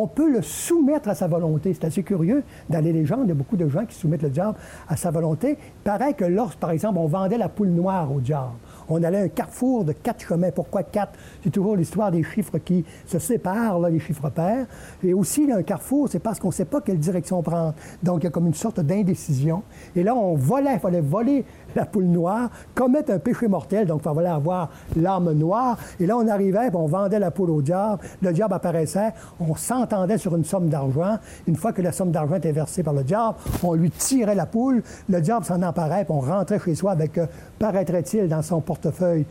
on 0.02 0.08
peut 0.08 0.32
le 0.32 0.42
soumettre 0.42 1.10
à 1.10 1.16
sa 1.16 1.28
volonté. 1.28 1.74
C'est 1.74 1.86
assez 1.86 2.04
curieux. 2.04 2.44
Dans 2.70 2.84
les 2.84 2.94
légendes, 2.94 3.22
il 3.26 3.30
y 3.30 3.32
a 3.32 3.36
beaucoup 3.36 3.58
de 3.58 3.68
gens 3.68 3.86
qui 3.86 3.96
soumettent 3.96 4.24
le 4.24 4.30
diable 4.30 4.58
à 4.88 4.96
sa 4.96 5.12
volonté. 5.12 5.58
Il 5.60 5.84
paraît 5.84 6.14
que 6.14 6.26
lorsque, 6.26 6.58
par 6.58 6.72
exemple, 6.72 6.98
on 6.98 7.08
vendait 7.08 7.38
la 7.38 7.50
poule 7.50 7.70
noire 7.70 8.12
au 8.12 8.20
diable, 8.20 8.54
on 8.90 9.02
allait 9.04 9.20
à 9.20 9.24
un 9.24 9.28
carrefour 9.28 9.84
de 9.84 9.94
quatre 9.94 10.22
chemins. 10.22 10.52
Pourquoi 10.52 10.84
quatre? 10.84 11.14
C'est 11.44 11.50
toujours 11.50 11.76
l'histoire 11.76 12.12
des 12.12 12.24
chiffres 12.24 12.58
qui 12.58 12.86
se 13.06 13.20
séparent, 13.20 13.80
là, 13.80 13.90
les 13.90 14.00
chiffres 14.00 14.30
pairs. 14.30 14.66
Et 15.04 15.14
aussi, 15.14 15.52
un 15.52 15.64
carrefour, 15.64 16.10
c'est 16.10 16.20
parce 16.20 16.40
qu'on 16.40 16.50
ne 16.50 16.54
sait 16.54 16.66
pas 16.66 16.82
quelle 16.82 17.00
direction 17.00 17.42
prendre. 17.42 17.74
Donc, 18.02 18.22
il 18.22 18.24
y 18.26 18.28
a 18.28 18.32
comme 18.32 18.48
une 18.48 18.54
sorte 18.54 18.80
d'indécision. 18.80 19.64
Et 19.96 20.04
là, 20.04 20.16
on 20.16 20.36
volait, 20.36 20.74
il 20.74 20.80
fallait 20.80 21.02
voler 21.02 21.46
la 21.76 21.86
poule 21.86 22.06
noire, 22.06 22.50
commettre 22.76 23.12
un 23.12 23.20
péché 23.20 23.48
mortel, 23.48 23.88
donc 23.88 24.02
il 24.06 24.14
fallait 24.14 24.30
avoir 24.30 24.70
l'âme 24.96 25.32
noire. 25.34 25.78
Et 26.00 26.06
là, 26.06 26.18
on 26.18 26.28
arrivait, 26.28 26.70
on 26.74 26.88
vendait 26.88 27.20
la 27.20 27.32
poule 27.32 27.50
au 27.50 27.62
diable. 27.62 28.04
Le 28.22 28.32
diable 28.32 28.54
apparaissait, 28.54 29.14
on 29.40 29.56
s'entendait 29.56 30.18
sur 30.18 30.36
une 30.36 30.46
somme 30.46 30.70
d'argent. 30.70 31.18
Une 31.48 31.56
fois 31.56 31.74
que 31.74 31.82
la 31.82 31.92
somme 31.92 32.12
d'argent 32.12 32.36
était 32.36 32.52
versée 32.52 32.84
par 32.84 32.94
le 32.94 33.04
diable, 33.04 33.38
on 33.64 33.74
lui 33.74 33.90
tirait 33.92 34.36
la 34.36 34.46
poule. 34.46 34.84
Le 35.10 35.22
diable 35.22 35.46
s'en 35.46 35.62
emparait, 35.62 36.06
puis 36.06 36.14
on 36.14 36.20
rentrait 36.20 36.60
chez 36.60 36.76
soi 36.76 36.92
avec, 36.92 37.18
euh, 37.18 37.26
paraîtrait-il, 37.60 38.28
dans 38.28 38.42
son 38.42 38.62
portefeuille 38.74 39.26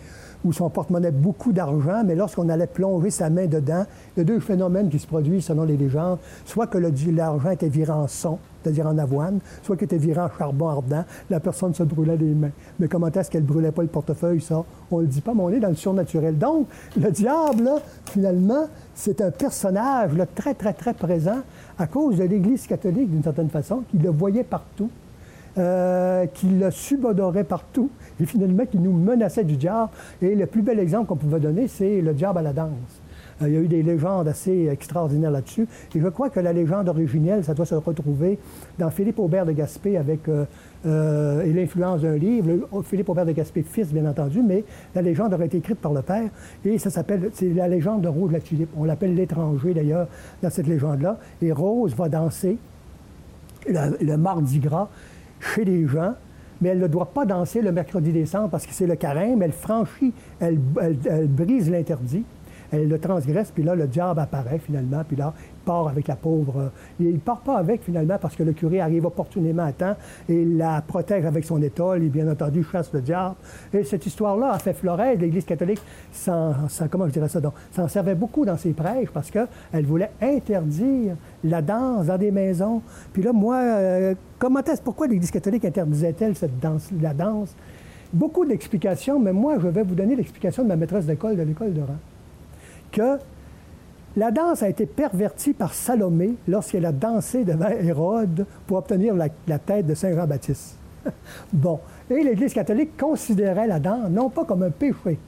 ou 0.45 0.53
son 0.53 0.69
porte-monnaie 0.71 1.13
beaucoup 1.13 1.53
d'argent, 1.53 2.03
mais 2.05 2.17
lorsqu'on 2.17 2.49
allait 2.49 2.67
plonger 2.67 3.11
sa 3.11 3.31
main 3.31 3.47
dedans, 3.47 3.85
il 4.17 4.21
y 4.21 4.23
a 4.23 4.25
deux 4.25 4.41
phénomènes 4.41 4.89
qui 4.89 4.99
se 4.99 5.07
produisent 5.07 5.45
selon 5.45 5.63
les 5.65 5.77
légendes. 5.77 6.19
Soit 6.45 6.67
que 6.67 6.79
l'argent 6.79 7.51
était 7.51 7.69
viré 7.69 7.93
en 7.93 8.09
son, 8.09 8.39
c'est-à-dire 8.61 8.87
en 8.89 8.99
avoine, 8.99 9.39
soit 9.63 9.77
qu'il 9.77 9.85
était 9.85 9.99
viré 9.99 10.21
en 10.21 10.29
charbon 10.37 10.69
ardent, 10.69 11.05
la 11.31 11.39
personne 11.39 11.75
se 11.75 11.85
brûlait 11.85 12.17
les 12.17 12.35
mains. 12.35 12.51
Mais 12.81 12.89
comment 12.89 13.07
est-ce 13.09 13.31
qu'elle 13.31 13.43
ne 13.43 13.47
brûlait 13.47 13.71
pas 13.71 13.83
le 13.83 13.89
portefeuille, 13.89 14.41
ça? 14.41 14.65
On 14.91 14.97
ne 14.99 15.03
le 15.03 15.09
dit 15.09 15.21
pas, 15.21 15.33
mais 15.33 15.43
on 15.43 15.51
est 15.51 15.61
dans 15.61 15.69
le 15.69 15.77
surnaturel. 15.77 16.37
Donc, 16.37 16.67
le 17.01 17.11
diable, 17.11 17.71
finalement, 18.07 18.67
c'est 18.97 19.21
un 19.21 19.31
personnage 19.31 20.11
très, 20.35 20.55
très, 20.55 20.73
très 20.73 20.95
présent 20.95 21.39
à 21.79 21.87
cause 21.87 22.17
de 22.17 22.25
l'Église 22.25 22.67
catholique, 22.67 23.11
d'une 23.11 23.23
certaine 23.23 23.49
façon, 23.49 23.85
qui 23.91 23.99
le 23.99 24.11
voyait 24.11 24.45
partout, 24.45 24.91
euh, 25.59 26.25
qui 26.33 26.47
le 26.47 26.71
subodorait 26.71 27.45
partout 27.45 27.91
et 28.19 28.25
finalement 28.25 28.65
qui 28.65 28.79
nous 28.79 28.93
menaçait 28.93 29.45
du 29.45 29.59
diable. 29.59 29.91
Et 30.23 30.35
le 30.35 30.47
plus 30.47 30.63
bel 30.63 30.79
exemple 30.79 31.09
qu'on 31.09 31.17
pouvait 31.17 31.41
donner, 31.41 31.69
c'est 31.69 32.01
le 32.01 32.15
diable 32.15 32.39
à 32.39 32.43
la 32.43 32.55
danse. 32.55 32.71
Euh, 33.43 33.49
il 33.49 33.55
y 33.55 33.57
a 33.59 33.61
eu 33.61 33.69
des 33.69 33.83
légendes 33.83 34.29
assez 34.29 34.69
extraordinaires 34.69 35.31
là-dessus. 35.31 35.69
Et 35.95 36.01
je 36.01 36.09
crois 36.09 36.31
que 36.31 36.41
la 36.41 36.55
légende 36.55 36.89
originelle, 36.89 37.45
ça 37.45 37.53
doit 37.53 37.67
se 37.67 37.75
retrouver 37.75 38.39
dans 38.79 38.89
Philippe 38.89 39.19
Aubert 39.19 39.45
de 39.45 39.53
Gaspé 39.53 39.99
avec 39.99 40.21
euh, 40.27 40.47
l'influence 41.45 42.01
d'un 42.01 42.17
livre. 42.17 42.49
Philippe 42.85 43.11
Aubert 43.11 43.27
de 43.27 43.33
Gaspé, 43.33 43.63
fils, 43.63 43.93
bien 43.93 44.09
entendu, 44.09 44.43
mais 44.43 44.65
la 44.95 45.03
légende 45.03 45.35
aurait 45.35 45.47
été 45.47 45.59
écrite 45.59 45.81
par 45.81 45.93
le 45.93 46.01
père. 46.01 46.31
Et 46.65 46.79
ça 46.79 46.89
s'appelle, 46.89 47.31
c'est 47.35 47.53
la 47.53 47.69
légende 47.69 48.01
de 48.01 48.09
Rose 48.09 48.33
la 48.33 48.41
Tulipe. 48.41 48.71
On 48.75 48.85
l'appelle 48.85 49.15
l'étranger, 49.15 49.75
d'ailleurs, 49.75 50.09
dans 50.43 50.49
cette 50.49 50.67
légende-là. 50.67 51.19
Et 51.43 51.53
Rose 51.53 51.95
va 51.95 52.09
danser 52.09 52.57
le 53.69 54.17
Mardi 54.17 54.59
Gras 54.59 54.89
chez 55.43 55.65
les 55.65 55.87
gens, 55.87 56.15
mais 56.61 56.71
elle 56.71 56.79
ne 56.79 56.87
doit 56.87 57.13
pas 57.13 57.27
danser 57.27 57.61
le 57.61 57.73
mercredi 57.73 58.13
décembre 58.13 58.49
parce 58.51 58.67
que 58.67 58.73
c'est 58.73 58.87
le 58.87 58.95
carême. 58.95 59.43
Elle 59.43 59.53
franchit, 59.53 60.13
elle, 60.41 60.59
brise 60.59 61.71
l'interdit, 61.71 62.25
elle 62.73 62.89
le 62.89 62.99
transgresse, 62.99 63.51
puis 63.51 63.63
là, 63.63 63.75
le 63.75 63.87
diable 63.87 64.19
apparaît 64.21 64.59
finalement, 64.59 65.03
puis 65.07 65.17
là, 65.17 65.33
il 65.39 65.65
part 65.65 65.89
avec 65.89 66.09
la 66.09 66.17
pauvre. 66.17 66.71
Il 66.99 67.13
ne 67.13 67.19
part 67.19 67.41
pas 67.41 67.59
avec 67.59 67.83
finalement 67.83 68.17
parce 68.21 68.35
que 68.35 68.43
le 68.43 68.53
curé 68.53 68.81
arrive 68.81 69.07
opportunément 69.07 69.65
à 69.65 69.73
temps 69.73 69.95
et 70.29 70.45
la 70.45 70.83
protège 70.83 71.25
avec 71.25 71.45
son 71.45 71.63
étole 71.63 72.03
et 72.03 72.09
bien 72.09 72.29
entendu 72.29 72.65
chasse 72.65 72.91
le 72.93 73.01
diable. 73.01 73.37
Et 73.73 73.85
cette 73.85 74.07
histoire-là 74.07 74.53
a 74.53 74.59
fait 74.59 74.73
fleurir 74.73 75.19
l'Église 75.19 75.45
catholique, 75.45 75.81
dirais 77.13 77.29
ça, 77.29 77.41
s'en 77.73 77.89
servait 77.89 78.15
beaucoup 78.15 78.45
dans 78.45 78.57
ses 78.57 78.73
prêches 78.73 79.11
parce 79.13 79.31
qu'elle 79.31 79.85
voulait 79.85 80.11
interdire 80.21 81.17
la 81.45 81.63
danse 81.63 82.07
dans 82.07 82.19
des 82.19 82.31
maisons. 82.31 82.83
Puis 83.13 83.23
là, 83.23 83.33
moi, 83.33 83.57
euh, 83.57 84.15
comment 84.39 84.61
est 84.61 84.83
pourquoi 84.83 85.07
l'Église 85.07 85.31
catholique 85.31 85.65
interdisait-elle 85.65 86.35
cette 86.35 86.59
danse, 86.59 86.91
la 87.01 87.15
danse? 87.15 87.55
Beaucoup 88.13 88.45
d'explications, 88.45 89.19
mais 89.19 89.33
moi, 89.33 89.59
je 89.59 89.69
vais 89.69 89.83
vous 89.83 89.95
donner 89.95 90.17
l'explication 90.17 90.65
de 90.65 90.69
ma 90.69 90.77
maîtresse 90.77 91.07
d'école 91.07 91.37
de 91.37 91.43
l'école 91.43 91.73
de 91.73 91.81
Rang. 91.81 91.97
Que 92.93 93.19
la 94.17 94.31
danse 94.31 94.63
a 94.63 94.69
été 94.69 94.85
pervertie 94.85 95.55
par 95.55 95.73
Salomé 95.73 96.35
lorsqu'elle 96.47 96.85
a 96.85 96.93
dansé 96.93 97.45
devant 97.45 97.69
Hérode 97.69 98.45
pour 98.67 98.77
obtenir 98.77 99.15
la, 99.15 99.59
tête 99.59 99.87
de 99.87 99.95
Saint 99.95 100.13
Jean-Baptiste. 100.13 100.77
bon. 101.53 101.81
Et 102.11 102.23
l'Église 102.23 102.53
catholique 102.53 102.97
considérait 102.99 103.67
la 103.67 103.81
danse 103.81 104.11
non 104.11 104.29
pas 104.29 104.45
comme 104.45 104.65
un 104.65 104.71
péché, 104.71 105.19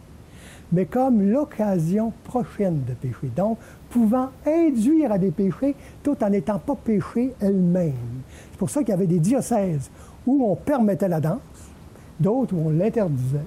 mais 0.70 0.84
comme 0.84 1.22
l'occasion 1.22 2.12
prochaine 2.24 2.84
de 2.86 2.92
pécher. 2.92 3.30
Donc, 3.34 3.56
pouvant 3.88 4.28
induire 4.46 5.12
à 5.12 5.18
des 5.18 5.30
péchés 5.30 5.74
tout 6.02 6.22
en 6.22 6.28
n'étant 6.28 6.58
pas 6.58 6.74
péché 6.74 7.32
elle-même. 7.40 7.94
C'est 8.50 8.58
pour 8.58 8.68
ça 8.68 8.80
qu'il 8.80 8.90
y 8.90 8.92
avait 8.92 9.06
des 9.06 9.20
diocèses 9.20 9.90
où 10.26 10.44
on 10.44 10.56
permettait 10.56 11.08
la 11.08 11.20
danse, 11.20 11.38
d'autres 12.20 12.54
où 12.54 12.66
on 12.66 12.70
l'interdisait. 12.70 13.46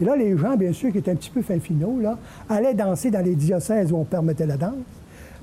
Et 0.00 0.04
là, 0.04 0.16
les 0.16 0.36
gens, 0.36 0.56
bien 0.56 0.72
sûr, 0.72 0.90
qui 0.92 0.98
étaient 0.98 1.10
un 1.10 1.16
petit 1.16 1.30
peu 1.30 1.42
fin 1.42 1.58
finaux, 1.58 1.98
là, 2.00 2.18
allaient 2.48 2.74
danser 2.74 3.10
dans 3.10 3.24
les 3.24 3.34
diocèses 3.34 3.92
où 3.92 3.96
on 3.96 4.04
permettait 4.04 4.46
la 4.46 4.56
danse 4.56 4.74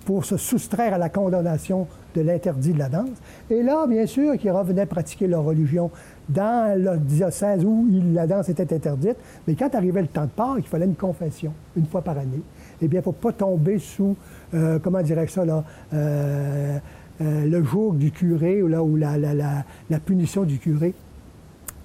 pour 0.05 0.25
se 0.25 0.37
soustraire 0.37 0.95
à 0.95 0.97
la 0.97 1.09
condamnation 1.09 1.87
de 2.15 2.21
l'interdit 2.21 2.73
de 2.73 2.79
la 2.79 2.89
danse. 2.89 3.09
Et 3.49 3.61
là, 3.61 3.85
bien 3.87 4.05
sûr, 4.05 4.37
qui 4.37 4.49
revenaient 4.49 4.85
pratiquer 4.85 5.27
leur 5.27 5.43
religion 5.43 5.91
dans 6.27 6.77
le 6.77 6.97
diocèse 6.97 7.63
où 7.63 7.87
la 8.13 8.27
danse 8.27 8.49
était 8.49 8.73
interdite. 8.73 9.17
Mais 9.47 9.55
quand 9.55 9.73
arrivait 9.75 10.01
le 10.01 10.07
temps 10.07 10.25
de 10.25 10.29
Pâques, 10.29 10.59
il 10.59 10.67
fallait 10.67 10.85
une 10.85 10.95
confession, 10.95 11.53
une 11.75 11.85
fois 11.85 12.01
par 12.01 12.17
année. 12.17 12.41
Eh 12.81 12.87
bien, 12.87 12.99
il 12.99 13.01
ne 13.01 13.03
faut 13.03 13.11
pas 13.11 13.31
tomber 13.31 13.77
sous, 13.79 14.15
euh, 14.53 14.79
comment 14.79 15.01
dirais 15.01 15.27
ça, 15.27 15.45
là, 15.45 15.63
euh, 15.93 16.77
euh, 17.21 17.45
le 17.45 17.63
jour 17.63 17.93
du 17.93 18.11
curé, 18.11 18.63
ou, 18.63 18.95
là, 18.95 19.17
la, 19.17 19.99
punition 19.99 20.43
du 20.43 20.57
curé 20.57 20.93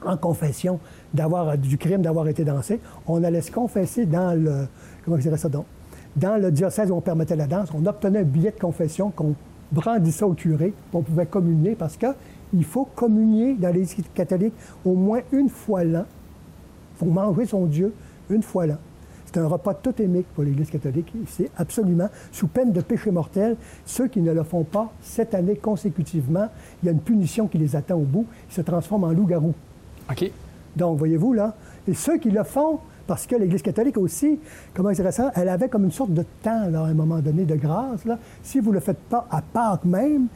en 0.05 0.17
confession 0.17 0.79
d'avoir 1.17 1.59
du 1.59 1.79
crime 1.79 2.03
d'avoir 2.03 2.29
été 2.29 2.45
dansé. 2.45 2.79
On 3.09 3.25
allait 3.25 3.41
se 3.41 3.51
confesser 3.51 4.07
dans 4.07 4.39
le, 4.39 4.69
comment 5.05 5.17
dirais 5.17 5.39
ça, 5.39 5.49
donc, 5.49 5.65
dans 6.15 6.41
le 6.41 6.51
diocèse 6.51 6.91
où 6.91 6.95
on 6.95 7.01
permettait 7.01 7.37
la 7.37 7.47
danse. 7.47 7.71
On 7.75 7.85
obtenait 7.87 8.21
un 8.21 8.25
billet 8.25 8.53
de 8.53 8.61
confession 8.61 9.11
qu'on 9.11 9.35
brandissait 9.73 10.25
au 10.25 10.35
curé, 10.35 10.73
on 10.93 11.03
pouvait 11.03 11.27
communier 11.27 11.75
parce 11.75 11.97
que 11.97 12.07
il 12.55 12.65
faut 12.65 12.85
communier 12.85 13.55
dans 13.55 13.69
l'Église 13.69 13.97
catholique 14.15 14.55
au 14.85 14.95
moins 14.95 15.21
une 15.33 15.49
fois 15.49 15.83
l'an. 15.83 16.05
Il 16.95 16.99
faut 16.99 17.07
manger 17.07 17.47
son 17.47 17.67
Dieu 17.67 17.93
une 18.31 18.43
fois 18.43 18.67
l'an. 18.67 18.77
C'est 19.27 19.39
un 19.39 19.49
repas 19.49 19.75
totémique 19.75 20.27
pour 20.35 20.45
l'Église 20.45 20.71
catholique. 20.71 21.13
C'est 21.27 21.51
absolument 21.57 22.09
sous 22.31 22.47
peine 22.47 22.73
de 22.73 22.81
péché 22.81 23.11
mortel. 23.11 23.57
Ceux 23.85 24.07
qui 24.07 24.21
ne 24.21 24.33
le 24.33 24.45
font 24.45 24.63
pas 24.63 24.93
cette 25.03 25.35
année 25.35 25.57
consécutivement, 25.57 26.47
il 26.83 26.87
y 26.87 26.89
a 26.89 26.93
une 26.93 27.01
punition 27.01 27.49
qui 27.49 27.59
les 27.59 27.75
attend 27.75 27.97
au 27.97 28.05
bout. 28.05 28.27
Ils 28.49 28.55
se 28.55 28.61
transforment 28.61 29.05
en 29.05 29.11
loup-garou. 29.13 29.53
OK. 30.11 30.31
Donc, 30.77 30.99
voyez-vous, 30.99 31.33
là, 31.33 31.55
et 31.89 31.95
ceux 31.95 32.19
qui 32.19 32.31
le 32.31 32.45
font, 32.45 32.81
parce 33.07 33.27
que 33.27 33.37
l'Église 33.37 33.63
catholique 33.63 33.97
aussi, 33.99 34.39
comment 34.75 34.91
dirais 34.91 35.13
ça, 35.13 35.31
elle 35.35 35.49
avait 35.49 35.69
comme 35.69 35.85
une 35.85 35.93
sorte 35.93 36.13
de 36.13 36.25
temps, 36.43 36.69
là, 36.69 36.83
à 36.83 36.87
un 36.87 36.95
moment 36.95 37.19
donné, 37.21 37.45
de 37.45 37.55
grâce. 37.55 38.05
Là. 38.05 38.19
Si 38.43 38.61
vous 38.61 38.71
ne 38.71 38.75
le 38.75 38.81
faites 38.81 38.99
pas 38.99 39.27
à 39.31 39.41
Pâques 39.41 39.85
même, 39.85 40.27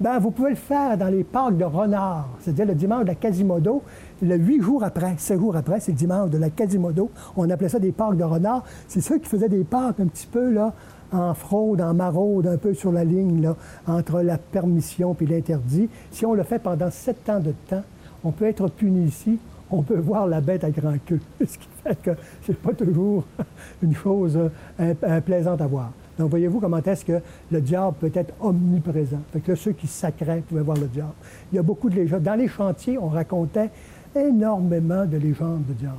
ben, 0.00 0.20
vous 0.20 0.30
pouvez 0.30 0.50
le 0.50 0.56
faire 0.56 0.96
dans 0.96 1.08
les 1.08 1.24
parcs 1.24 1.56
de 1.56 1.64
renard, 1.64 2.28
c'est-à-dire 2.40 2.66
le 2.66 2.74
dimanche 2.74 3.02
de 3.02 3.08
la 3.08 3.14
Quasimodo. 3.16 3.82
Le 4.22 4.36
huit 4.36 4.62
jours 4.62 4.84
après, 4.84 5.14
sept 5.18 5.40
jours 5.40 5.56
après, 5.56 5.80
c'est 5.80 5.90
le 5.90 5.98
dimanche 5.98 6.30
de 6.30 6.38
la 6.38 6.50
Quasimodo. 6.50 7.10
On 7.36 7.50
appelait 7.50 7.68
ça 7.68 7.80
des 7.80 7.90
parcs 7.90 8.16
de 8.16 8.22
renard. 8.22 8.62
C'est 8.86 9.00
ceux 9.00 9.18
qui 9.18 9.28
faisaient 9.28 9.48
des 9.48 9.64
parcs 9.64 9.98
un 9.98 10.06
petit 10.06 10.28
peu 10.28 10.52
là, 10.52 10.72
en 11.10 11.34
fraude, 11.34 11.80
en 11.80 11.94
maraude, 11.94 12.46
un 12.46 12.58
peu 12.58 12.74
sur 12.74 12.92
la 12.92 13.02
ligne 13.02 13.42
là, 13.42 13.56
entre 13.88 14.20
la 14.20 14.38
permission 14.38 15.16
et 15.20 15.26
l'interdit. 15.26 15.88
Si 16.12 16.24
on 16.24 16.34
le 16.34 16.44
fait 16.44 16.60
pendant 16.60 16.90
sept 16.92 17.28
ans 17.28 17.40
de 17.40 17.52
temps, 17.68 17.82
on 18.22 18.30
peut 18.30 18.44
être 18.44 18.68
puni 18.68 19.04
ici. 19.06 19.38
On 19.70 19.82
peut 19.82 19.98
voir 19.98 20.26
la 20.26 20.40
bête 20.40 20.64
à 20.64 20.70
grand 20.70 20.96
queue, 21.04 21.20
ce 21.40 21.58
qui 21.58 21.68
fait 21.82 22.00
que 22.00 22.10
c'est 22.44 22.56
pas 22.56 22.72
toujours 22.72 23.24
une 23.82 23.94
chose 23.94 24.38
euh, 24.80 25.20
plaisante 25.20 25.60
à 25.60 25.66
voir. 25.66 25.92
Donc, 26.18 26.30
voyez-vous 26.30 26.58
comment 26.58 26.82
est-ce 26.82 27.04
que 27.04 27.20
le 27.50 27.60
diable 27.60 27.96
peut 28.00 28.10
être 28.12 28.34
omniprésent? 28.40 29.20
Que 29.44 29.54
ceux 29.54 29.72
qui 29.72 29.86
sacraient 29.86 30.42
pouvaient 30.48 30.62
voir 30.62 30.76
le 30.76 30.86
diable. 30.86 31.12
Il 31.52 31.56
y 31.56 31.58
a 31.58 31.62
beaucoup 31.62 31.88
de 31.88 31.94
légendes. 31.94 32.22
Dans 32.22 32.34
les 32.34 32.48
chantiers, 32.48 32.98
on 32.98 33.08
racontait 33.08 33.70
énormément 34.16 35.04
de 35.06 35.16
légendes 35.16 35.64
de 35.68 35.74
diable. 35.74 35.96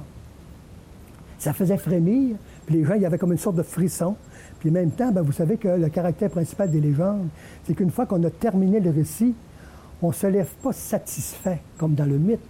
Ça 1.38 1.54
faisait 1.54 1.78
frémir, 1.78 2.36
puis 2.66 2.76
les 2.76 2.84
gens, 2.84 2.96
il 2.96 3.02
y 3.02 3.06
avait 3.06 3.18
comme 3.18 3.32
une 3.32 3.38
sorte 3.38 3.56
de 3.56 3.64
frisson. 3.64 4.16
Puis 4.60 4.70
en 4.70 4.74
même 4.74 4.92
temps, 4.92 5.10
ben, 5.12 5.22
vous 5.22 5.32
savez 5.32 5.56
que 5.56 5.70
le 5.70 5.88
caractère 5.88 6.30
principal 6.30 6.70
des 6.70 6.82
légendes, 6.82 7.30
c'est 7.64 7.74
qu'une 7.74 7.92
fois 7.92 8.06
qu'on 8.06 8.22
a 8.26 8.30
terminé 8.30 8.82
le 8.82 8.90
récit, 8.90 9.34
on 10.02 10.10
ne 10.10 10.14
se 10.14 10.28
lève 10.28 10.50
pas 10.62 10.74
satisfait, 10.74 11.62
comme 11.78 11.94
dans 11.94 12.06
le 12.06 12.18
mythe 12.18 12.42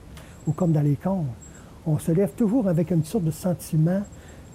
comme 0.51 0.72
dans 0.72 0.82
les 0.82 0.96
contes. 0.96 1.25
On 1.86 1.98
se 1.98 2.12
lève 2.12 2.32
toujours 2.36 2.68
avec 2.68 2.91
une 2.91 3.03
sorte 3.03 3.24
de 3.24 3.32
sentiment 3.32 4.01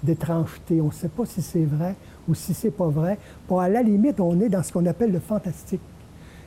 d'étrangeté. 0.02 0.80
On 0.80 0.86
ne 0.86 0.92
sait 0.92 1.08
pas 1.08 1.26
si 1.26 1.42
c'est 1.42 1.64
vrai 1.64 1.94
ou 2.28 2.34
si 2.34 2.54
c'est 2.54 2.70
pas 2.70 2.88
vrai. 2.88 3.18
Pour 3.46 3.60
à 3.60 3.68
la 3.68 3.82
limite, 3.82 4.20
on 4.20 4.40
est 4.40 4.48
dans 4.48 4.62
ce 4.62 4.72
qu'on 4.72 4.86
appelle 4.86 5.12
le 5.12 5.20
fantastique. 5.20 5.80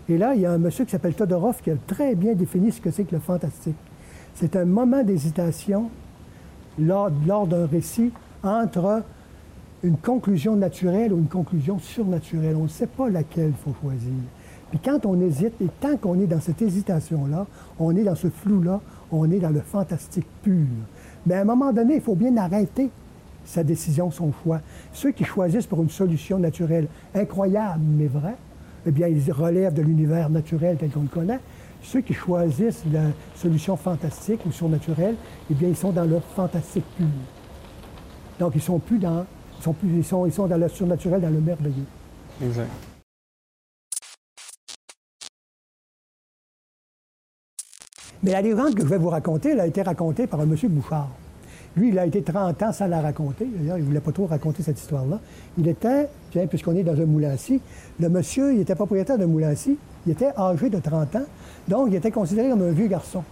Et 0.09 0.17
là, 0.17 0.35
il 0.35 0.41
y 0.41 0.45
a 0.45 0.51
un 0.51 0.57
monsieur 0.57 0.85
qui 0.85 0.91
s'appelle 0.91 1.15
Todorov 1.15 1.61
qui 1.61 1.71
a 1.71 1.75
très 1.87 2.15
bien 2.15 2.33
défini 2.33 2.71
ce 2.71 2.79
que 2.79 2.91
c'est 2.91 3.03
que 3.03 3.15
le 3.15 3.21
fantastique. 3.21 3.75
C'est 4.35 4.55
un 4.55 4.65
moment 4.65 5.03
d'hésitation 5.03 5.89
lors, 6.79 7.09
lors 7.25 7.47
d'un 7.47 7.65
récit 7.65 8.11
entre 8.43 9.03
une 9.83 9.97
conclusion 9.97 10.55
naturelle 10.55 11.11
ou 11.11 11.17
une 11.17 11.27
conclusion 11.27 11.79
surnaturelle. 11.79 12.55
On 12.55 12.63
ne 12.63 12.69
sait 12.69 12.87
pas 12.87 13.09
laquelle 13.09 13.49
il 13.49 13.55
faut 13.55 13.75
choisir. 13.81 14.13
Puis 14.69 14.79
quand 14.83 15.05
on 15.05 15.19
hésite, 15.21 15.53
et 15.61 15.67
tant 15.79 15.97
qu'on 15.97 16.19
est 16.19 16.27
dans 16.27 16.41
cette 16.41 16.61
hésitation-là, 16.61 17.45
on 17.79 17.95
est 17.95 18.03
dans 18.03 18.15
ce 18.15 18.29
flou-là, 18.29 18.81
on 19.11 19.29
est 19.31 19.39
dans 19.39 19.49
le 19.49 19.61
fantastique 19.61 20.27
pur. 20.43 20.65
Mais 21.25 21.35
à 21.35 21.41
un 21.41 21.45
moment 21.45 21.71
donné, 21.73 21.95
il 21.95 22.01
faut 22.01 22.15
bien 22.15 22.35
arrêter 22.37 22.89
sa 23.45 23.63
décision, 23.63 24.11
son 24.11 24.31
choix. 24.43 24.59
Ceux 24.93 25.11
qui 25.11 25.23
choisissent 25.23 25.67
pour 25.67 25.81
une 25.81 25.89
solution 25.89 26.37
naturelle 26.37 26.87
incroyable 27.15 27.81
mais 27.83 28.07
vraie, 28.07 28.35
eh 28.85 28.91
bien, 28.91 29.07
ils 29.07 29.31
relèvent 29.31 29.73
de 29.73 29.81
l'univers 29.81 30.29
naturel 30.29 30.77
tel 30.77 30.89
qu'on 30.89 31.01
le 31.01 31.07
connaît. 31.07 31.39
Ceux 31.81 32.01
qui 32.01 32.13
choisissent 32.13 32.83
la 32.91 33.03
solution 33.35 33.77
fantastique 33.77 34.45
ou 34.45 34.51
surnaturelle, 34.51 35.15
eh 35.49 35.53
bien, 35.53 35.69
ils 35.69 35.75
sont 35.75 35.91
dans 35.91 36.05
le 36.05 36.19
fantastique 36.19 36.85
pur. 36.97 37.05
Donc, 38.39 38.53
ils 38.55 38.61
sont 38.61 38.79
plus 38.79 38.99
dans, 38.99 39.25
ils 39.59 39.63
sont, 39.63 39.73
plus, 39.73 39.89
ils 39.89 39.97
ils 39.97 40.33
sont 40.33 40.47
dans 40.47 40.57
le 40.57 40.67
surnaturel, 40.67 41.21
dans 41.21 41.29
le 41.29 41.39
merveilleux. 41.39 41.85
Exact. 42.43 42.96
Mais 48.23 48.31
la 48.31 48.41
légende 48.41 48.75
que 48.75 48.81
je 48.81 48.87
vais 48.87 48.97
vous 48.97 49.09
raconter, 49.09 49.51
elle 49.51 49.59
a 49.59 49.67
été 49.67 49.81
racontée 49.81 50.27
par 50.27 50.39
un 50.39 50.45
monsieur 50.45 50.69
Bouchard. 50.69 51.09
Lui, 51.77 51.89
il 51.89 51.99
a 51.99 52.05
été 52.07 52.23
30 52.23 52.63
ans 52.63 52.73
sans 52.73 52.87
la 52.87 53.01
raconter. 53.01 53.45
D'ailleurs, 53.45 53.77
il 53.77 53.81
ne 53.81 53.87
voulait 53.87 53.99
pas 53.99 54.11
trop 54.11 54.25
raconter 54.25 54.63
cette 54.63 54.79
histoire-là. 54.79 55.19
Il 55.59 55.67
était, 55.67 56.09
tiens, 56.31 56.47
puisqu'on 56.47 56.75
est 56.75 56.83
dans 56.83 56.99
un 56.99 57.05
moulin 57.05 57.35
le 57.99 58.09
monsieur, 58.09 58.53
il 58.53 58.61
était 58.61 58.73
propriétaire 58.73 59.17
d'un 59.17 59.27
moulin 59.27 59.53
Il 60.05 60.11
était 60.11 60.31
âgé 60.37 60.69
de 60.69 60.79
30 60.79 61.15
ans. 61.17 61.25
Donc, 61.67 61.87
il 61.89 61.95
était 61.95 62.09
considéré 62.09 62.49
comme 62.49 62.63
un 62.63 62.71
vieux 62.71 62.87
garçon. 62.87 63.23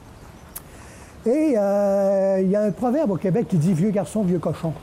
Et 1.25 1.55
euh, 1.57 2.39
il 2.43 2.49
y 2.49 2.55
a 2.55 2.61
un 2.61 2.71
proverbe 2.71 3.11
au 3.11 3.17
Québec 3.17 3.47
qui 3.49 3.57
dit 3.57 3.73
vieux 3.73 3.89
garçon, 3.89 4.21
vieux 4.21 4.37
cochon. 4.37 4.73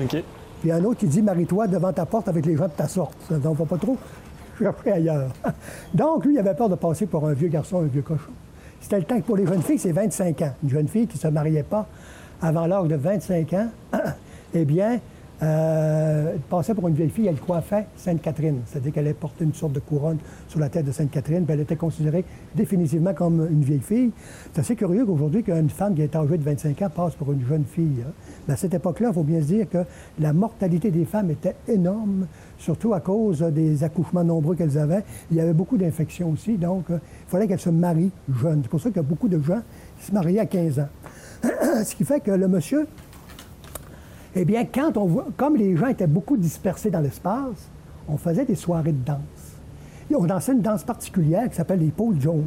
OK. 0.00 0.08
Puis 0.08 0.22
il 0.64 0.68
y 0.68 0.72
a 0.72 0.76
un 0.76 0.84
autre 0.84 1.00
qui 1.00 1.06
dit 1.06 1.20
marie-toi 1.20 1.66
devant 1.66 1.92
ta 1.92 2.06
porte 2.06 2.28
avec 2.28 2.46
les 2.46 2.56
gens 2.56 2.68
de 2.68 2.72
ta 2.72 2.88
sorte. 2.88 3.30
Donc, 3.30 3.58
va 3.58 3.66
pas 3.66 3.76
trop 3.76 3.98
chercher 4.58 4.92
ailleurs. 4.92 5.30
Donc, 5.94 6.24
lui, 6.24 6.34
il 6.34 6.38
avait 6.38 6.54
peur 6.54 6.70
de 6.70 6.76
passer 6.76 7.04
pour 7.04 7.26
un 7.28 7.34
vieux 7.34 7.48
garçon, 7.48 7.80
un 7.80 7.86
vieux 7.86 8.02
cochon. 8.02 8.32
C'était 8.84 8.98
le 8.98 9.04
temps 9.04 9.18
que 9.18 9.24
pour 9.24 9.38
les 9.38 9.46
jeunes 9.46 9.62
filles, 9.62 9.78
c'est 9.78 9.92
25 9.92 10.42
ans. 10.42 10.52
Une 10.62 10.68
jeune 10.68 10.88
fille 10.88 11.06
qui 11.06 11.16
ne 11.16 11.20
se 11.22 11.28
mariait 11.28 11.62
pas 11.62 11.88
avant 12.42 12.66
l'âge 12.66 12.88
de 12.88 12.96
25 12.96 13.52
ans, 13.54 13.68
eh 14.54 14.64
bien, 14.66 15.00
euh, 15.42 16.36
passait 16.48 16.74
pour 16.74 16.86
une 16.88 16.94
vieille 16.94 17.10
fille, 17.10 17.26
elle 17.26 17.40
coiffait 17.40 17.86
Sainte-Catherine. 17.96 18.60
C'est-à-dire 18.66 18.92
qu'elle 18.92 19.06
allait 19.06 19.14
porter 19.14 19.44
une 19.44 19.54
sorte 19.54 19.72
de 19.72 19.80
couronne 19.80 20.18
sur 20.48 20.60
la 20.60 20.68
tête 20.68 20.86
de 20.86 20.92
Sainte-Catherine, 20.92 21.44
elle 21.48 21.60
était 21.60 21.76
considérée 21.76 22.24
définitivement 22.54 23.14
comme 23.14 23.46
une 23.50 23.62
vieille 23.62 23.80
fille. 23.80 24.10
C'est 24.52 24.60
assez 24.60 24.76
curieux 24.76 25.04
qu'aujourd'hui, 25.04 25.42
qu'une 25.42 25.70
femme 25.70 25.94
qui 25.94 26.02
est 26.02 26.14
âgée 26.14 26.38
de 26.38 26.42
25 26.42 26.82
ans 26.82 26.90
passe 26.90 27.14
pour 27.14 27.32
une 27.32 27.44
jeune 27.46 27.64
fille. 27.64 28.04
Hein. 28.06 28.12
Mais 28.46 28.54
à 28.54 28.56
cette 28.56 28.74
époque-là, 28.74 29.08
il 29.10 29.14
faut 29.14 29.22
bien 29.22 29.40
se 29.40 29.46
dire 29.46 29.68
que 29.68 29.78
la 30.18 30.32
mortalité 30.32 30.90
des 30.90 31.04
femmes 31.04 31.30
était 31.30 31.56
énorme, 31.68 32.26
surtout 32.58 32.94
à 32.94 33.00
cause 33.00 33.40
des 33.40 33.82
accouchements 33.82 34.24
nombreux 34.24 34.54
qu'elles 34.54 34.78
avaient. 34.78 35.02
Il 35.30 35.36
y 35.36 35.40
avait 35.40 35.52
beaucoup 35.52 35.76
d'infections 35.76 36.30
aussi, 36.30 36.56
donc 36.56 36.90
euh, 36.90 36.98
il 37.26 37.30
fallait 37.30 37.48
qu'elles 37.48 37.60
se 37.60 37.70
marient 37.70 38.12
jeunes. 38.40 38.60
C'est 38.62 38.70
pour 38.70 38.80
ça 38.80 38.88
qu'il 38.90 38.96
y 38.96 39.00
a 39.00 39.02
beaucoup 39.02 39.28
de 39.28 39.40
gens 39.40 39.62
qui 39.98 40.06
se 40.06 40.12
mariaient 40.12 40.40
à 40.40 40.46
15 40.46 40.78
ans. 40.78 40.88
Ce 41.84 41.94
qui 41.94 42.04
fait 42.04 42.20
que 42.20 42.30
le 42.30 42.48
monsieur, 42.48 42.86
eh 44.36 44.44
bien, 44.44 44.64
quand 44.64 44.96
on 44.96 45.06
voit, 45.06 45.26
comme 45.36 45.56
les 45.56 45.76
gens 45.76 45.86
étaient 45.86 46.06
beaucoup 46.06 46.36
dispersés 46.36 46.90
dans 46.90 47.00
l'espace, 47.00 47.70
on 48.08 48.16
faisait 48.16 48.44
des 48.44 48.54
soirées 48.54 48.92
de 48.92 49.04
danse. 49.04 49.54
Et 50.10 50.16
on 50.16 50.24
dansait 50.24 50.52
une 50.52 50.60
danse 50.60 50.84
particulière 50.84 51.48
qui 51.48 51.56
s'appelle 51.56 51.80
les 51.80 51.90
Paul 51.90 52.20
Jones. 52.20 52.44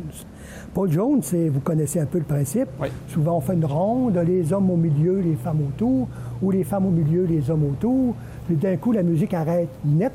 Paul 0.73 0.91
Jones, 0.91 1.21
vous 1.49 1.59
connaissez 1.59 1.99
un 1.99 2.05
peu 2.05 2.19
le 2.19 2.23
principe. 2.23 2.67
Souvent, 3.07 3.37
on 3.37 3.41
fait 3.41 3.53
une 3.53 3.65
ronde, 3.65 4.17
les 4.27 4.53
hommes 4.53 4.69
au 4.69 4.75
milieu, 4.75 5.19
les 5.21 5.35
femmes 5.35 5.61
autour, 5.61 6.07
ou 6.41 6.51
les 6.51 6.63
femmes 6.63 6.85
au 6.85 6.91
milieu, 6.91 7.25
les 7.25 7.49
hommes 7.49 7.63
autour. 7.63 8.13
Puis 8.45 8.55
d'un 8.55 8.77
coup, 8.77 8.91
la 8.91 9.01
musique 9.01 9.33
arrête 9.33 9.69
net. 9.83 10.13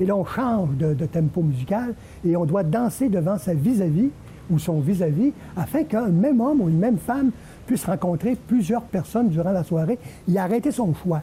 Et 0.00 0.06
là, 0.06 0.16
on 0.16 0.24
change 0.24 0.70
de, 0.78 0.94
tempo 1.06 1.42
musical 1.42 1.94
et 2.24 2.36
on 2.36 2.46
doit 2.46 2.62
danser 2.62 3.08
devant 3.08 3.36
sa 3.36 3.52
vis-à-vis 3.52 4.08
ou 4.50 4.58
son 4.58 4.80
vis-à-vis 4.80 5.32
afin 5.56 5.84
qu'un 5.84 6.08
même 6.08 6.40
homme 6.40 6.62
ou 6.62 6.68
une 6.68 6.78
même 6.78 6.98
femme 6.98 7.30
puisse 7.66 7.84
rencontrer 7.84 8.36
plusieurs 8.36 8.82
personnes 8.82 9.28
durant 9.28 9.52
la 9.52 9.64
soirée 9.64 9.98
et 10.30 10.38
arrêter 10.38 10.70
son 10.70 10.94
choix. 10.94 11.22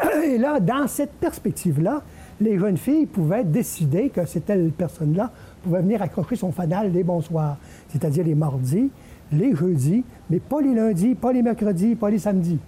Et 0.24 0.38
là, 0.38 0.60
dans 0.60 0.86
cette 0.86 1.12
perspective-là, 1.12 2.02
les 2.40 2.58
jeunes 2.58 2.76
filles 2.76 3.06
pouvaient 3.06 3.44
décider 3.44 4.08
que 4.08 4.24
cette 4.24 4.46
telle 4.46 4.70
personne-là 4.70 5.30
pouvait 5.62 5.82
venir 5.82 6.00
accrocher 6.00 6.36
son 6.36 6.52
fanal 6.52 6.90
les 6.92 7.02
bonsoirs, 7.02 7.58
c'est-à-dire 7.88 8.24
les 8.24 8.34
mardis, 8.34 8.90
les 9.32 9.54
jeudis, 9.54 10.04
mais 10.30 10.40
pas 10.40 10.60
les 10.60 10.74
lundis, 10.74 11.14
pas 11.14 11.32
les 11.32 11.42
mercredis, 11.42 11.94
pas 11.94 12.10
les 12.10 12.18
samedis. 12.18 12.58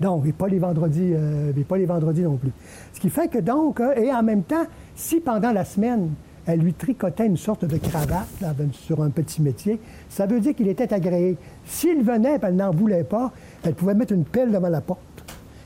Donc, 0.00 0.26
et 0.26 0.32
pas 0.32 0.48
les 0.48 0.58
vendredis, 0.58 1.12
euh, 1.14 1.52
pas 1.66 1.78
les 1.78 1.86
vendredis 1.86 2.22
non 2.22 2.36
plus. 2.36 2.50
Ce 2.92 3.00
qui 3.00 3.10
fait 3.10 3.28
que 3.28 3.38
donc, 3.38 3.80
euh, 3.80 3.94
et 3.94 4.12
en 4.12 4.22
même 4.22 4.42
temps, 4.42 4.64
si 4.94 5.20
pendant 5.20 5.52
la 5.52 5.64
semaine, 5.64 6.10
elle 6.46 6.60
lui 6.60 6.74
tricotait 6.74 7.26
une 7.26 7.36
sorte 7.36 7.64
de 7.64 7.76
cravate 7.76 8.28
sur 8.72 9.02
un 9.02 9.10
petit 9.10 9.40
métier, 9.40 9.80
ça 10.08 10.26
veut 10.26 10.40
dire 10.40 10.54
qu'il 10.54 10.68
était 10.68 10.92
agréé. 10.92 11.36
S'il 11.64 12.02
venait 12.02 12.38
elle 12.42 12.56
n'en 12.56 12.70
voulait 12.70 13.04
pas, 13.04 13.32
elle 13.62 13.74
pouvait 13.74 13.94
mettre 13.94 14.12
une 14.12 14.24
pelle 14.24 14.50
devant 14.50 14.68
la 14.68 14.80
porte. 14.80 15.00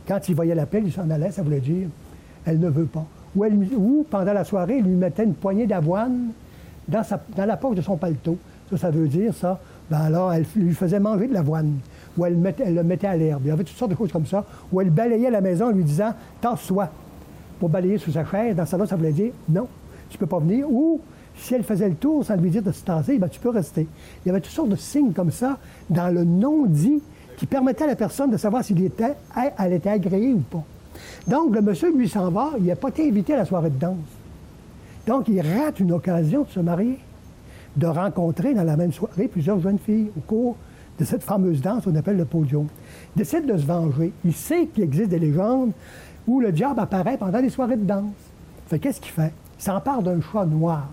Quand 0.07 0.29
il 0.29 0.35
voyait 0.35 0.55
la 0.55 0.67
pelle, 0.67 0.85
il 0.87 0.93
s'en 0.93 1.11
allait, 1.11 1.33
ça 1.33 1.43
voulait 1.43 1.61
dire 1.61 1.89
elle 2.45 2.61
ne 2.61 2.69
veut 2.69 2.87
pas. 2.87 3.05
Ou, 3.37 3.45
ou 3.77 4.07
pendant 4.09 4.33
la 4.33 4.45
soirée, 4.45 4.79
il 4.79 4.85
lui 4.85 4.95
mettait 4.95 5.25
une 5.25 5.35
poignée 5.35 5.67
d'avoine 5.67 6.29
dans, 6.89 7.05
la 7.37 7.57
poche 7.57 7.77
de 7.77 7.83
son 7.83 7.97
paletot. 7.97 8.39
Ça, 8.71 8.77
ça 8.77 8.91
veut 8.91 9.09
dire 9.09 9.35
ça. 9.35 9.61
Ben 9.91 9.99
alors, 9.99 10.33
elle 10.33 10.47
lui 10.57 10.75
faisait 10.75 11.01
manger 11.01 11.27
de 11.27 11.35
l'avoine 11.35 11.79
où 12.17 12.25
elle, 12.25 12.35
le 12.35 12.83
mettait 12.83 13.07
à 13.07 13.17
l'herbe. 13.17 13.43
Il 13.45 13.49
y 13.49 13.51
avait 13.51 13.65
toutes 13.65 13.77
sortes 13.77 13.91
de 13.91 13.97
choses 13.97 14.13
comme 14.13 14.27
ça, 14.27 14.45
où 14.73 14.81
elle 14.81 14.91
balayait 14.91 15.31
la 15.31 15.41
maison 15.41 15.67
en 15.67 15.71
lui 15.71 15.85
disant 15.85 16.13
Tasse-toi 16.41 16.89
pour 17.59 17.69
balayer 17.69 17.99
sous 17.99 18.13
sa 18.13 18.25
chaise. 18.25 18.55
Dans 18.57 18.67
ça, 18.67 18.87
ça 18.87 18.97
voulait 18.97 19.13
dire 19.13 19.33
Non, 19.49 19.67
tu 20.09 20.17
ne 20.17 20.21
peux 20.21 20.27
pas 20.27 20.39
venir. 20.39 20.71
Ou 20.71 21.01
si 21.37 21.55
elle 21.55 21.65
faisait 21.65 21.89
le 21.89 21.95
tour 21.95 22.25
sans 22.25 22.37
lui 22.37 22.51
dire 22.51 22.63
de 22.63 22.73
se 22.73 22.83
tasser, 22.83 23.19
ben, 23.19 23.29
tu 23.29 23.41
peux 23.41 23.51
rester. 23.51 23.87
Il 24.25 24.29
y 24.29 24.31
avait 24.31 24.41
toutes 24.41 24.53
sortes 24.53 24.69
de 24.69 24.77
signes 24.77 25.13
comme 25.13 25.31
ça 25.31 25.59
dans 25.91 26.13
le 26.13 26.25
non-dit 26.25 27.03
qui 27.37 27.47
permettait 27.47 27.85
à 27.85 27.89
la 27.89 27.97
personne 27.97 28.31
de 28.31 28.37
savoir 28.37 28.63
était, 28.69 29.15
elle 29.59 29.73
était 29.73 29.91
agréée 29.91 30.33
ou 30.33 30.41
pas. 30.41 30.65
Donc, 31.29 31.55
le 31.55 31.63
monsieur, 31.63 31.95
lui, 31.95 32.09
s'en 32.09 32.31
va, 32.31 32.51
il 32.59 32.65
n'a 32.65 32.77
pas 32.77 32.89
été 32.89 33.09
invité 33.09 33.35
à 33.35 33.39
la 33.39 33.45
soirée 33.45 33.71
de 33.71 33.79
danse. 33.79 33.97
Donc, 35.07 35.29
il 35.29 35.41
rate 35.41 35.79
une 35.79 35.93
occasion 35.93 36.43
de 36.43 36.49
se 36.49 36.59
marier, 36.59 36.99
de 37.77 37.87
rencontrer 37.87 38.55
dans 38.55 38.65
la 38.65 38.77
même 38.77 38.93
soirée 38.93 39.29
plusieurs 39.29 39.61
jeunes 39.61 39.79
filles 39.79 40.11
au 40.17 40.21
cours 40.21 40.57
de 40.99 41.05
cette 41.05 41.23
fameuse 41.23 41.61
danse 41.61 41.85
qu'on 41.85 41.95
appelle 41.95 42.17
le 42.17 42.25
podium. 42.25 42.67
Il 43.15 43.21
décide 43.21 43.47
de 43.47 43.57
se 43.57 43.65
venger. 43.65 44.13
Il 44.25 44.35
sait 44.35 44.67
qu'il 44.67 44.83
existe 44.83 45.11
des 45.11 45.21
légendes 45.21 45.71
où 46.27 46.41
le 46.41 46.51
diable 46.51 46.81
apparaît 46.81 47.17
pendant 47.17 47.39
les 47.39 47.51
soirées 47.51 47.77
de 47.77 47.85
danse. 47.85 48.11
Fait 48.67 48.81
qu'est-ce 48.81 49.01
qu'il 49.01 49.13
fait? 49.13 49.33
S'empare 49.59 50.03
d'un 50.03 50.21
chat 50.21 50.47
noir. 50.47 50.89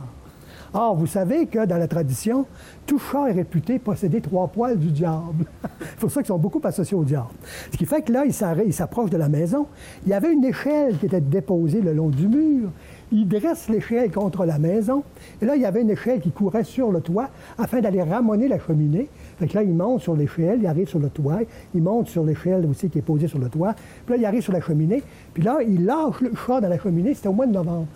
Or, 0.77 0.93
vous 0.93 1.07
savez 1.07 1.45
que 1.45 1.65
dans 1.65 1.77
la 1.77 1.87
tradition, 1.87 2.45
tout 2.85 2.99
chat 2.99 3.29
est 3.29 3.31
réputé 3.31 3.79
posséder 3.79 4.19
trois 4.19 4.49
poils 4.49 4.77
du 4.77 4.91
diable. 4.91 5.45
C'est 5.79 5.95
pour 5.99 6.11
ça 6.11 6.19
qu'ils 6.19 6.27
sont 6.27 6.37
beaucoup 6.37 6.59
associés 6.65 6.97
au 6.97 7.05
diable. 7.05 7.29
Ce 7.71 7.77
qui 7.77 7.85
fait 7.85 8.01
que 8.01 8.11
là, 8.11 8.25
il 8.25 8.73
s'approche 8.73 9.09
de 9.09 9.15
la 9.15 9.29
maison. 9.29 9.67
Il 10.05 10.09
y 10.09 10.13
avait 10.13 10.33
une 10.33 10.43
échelle 10.43 10.97
qui 10.97 11.05
était 11.05 11.21
déposée 11.21 11.79
le 11.79 11.93
long 11.93 12.09
du 12.09 12.27
mur. 12.27 12.71
Il 13.13 13.25
dresse 13.25 13.69
l'échelle 13.69 14.11
contre 14.11 14.45
la 14.45 14.59
maison. 14.59 15.03
Et 15.41 15.45
là, 15.45 15.55
il 15.55 15.61
y 15.61 15.65
avait 15.65 15.81
une 15.81 15.91
échelle 15.91 16.19
qui 16.19 16.31
courait 16.31 16.65
sur 16.65 16.91
le 16.91 16.99
toit 16.99 17.29
afin 17.57 17.79
d'aller 17.79 18.03
ramoner 18.03 18.49
la 18.49 18.59
cheminée. 18.59 19.07
Fait 19.39 19.47
que 19.47 19.55
là, 19.55 19.63
il 19.63 19.73
monte 19.73 20.01
sur 20.01 20.17
l'échelle, 20.17 20.59
il 20.59 20.67
arrive 20.67 20.89
sur 20.89 20.99
le 20.99 21.09
toit, 21.09 21.39
il 21.73 21.83
monte 21.83 22.09
sur 22.09 22.25
l'échelle 22.25 22.65
aussi 22.65 22.89
qui 22.89 22.97
est 22.97 23.01
posée 23.01 23.29
sur 23.29 23.39
le 23.39 23.47
toit. 23.47 23.75
Puis 24.05 24.15
là, 24.15 24.17
il 24.17 24.25
arrive 24.25 24.41
sur 24.41 24.51
la 24.51 24.59
cheminée. 24.59 25.03
Puis 25.33 25.41
là, 25.43 25.59
il 25.65 25.85
lâche 25.85 26.19
le 26.19 26.33
chat 26.35 26.59
dans 26.59 26.67
la 26.67 26.79
cheminée. 26.79 27.13
C'était 27.13 27.29
au 27.29 27.33
mois 27.33 27.45
de 27.45 27.53
novembre. 27.53 27.87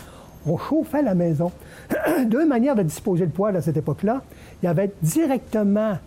On 0.48 0.58
chauffait 0.58 1.02
la 1.02 1.16
maison. 1.16 1.52
Deux 2.26 2.48
manières 2.48 2.76
de 2.76 2.84
disposer 2.84 3.26
le 3.26 3.32
poêle 3.32 3.56
à 3.56 3.62
cette 3.62 3.78
époque-là. 3.78 4.22
Il 4.62 4.66
y 4.66 4.70
avait 4.70 4.92
directement 5.02 5.98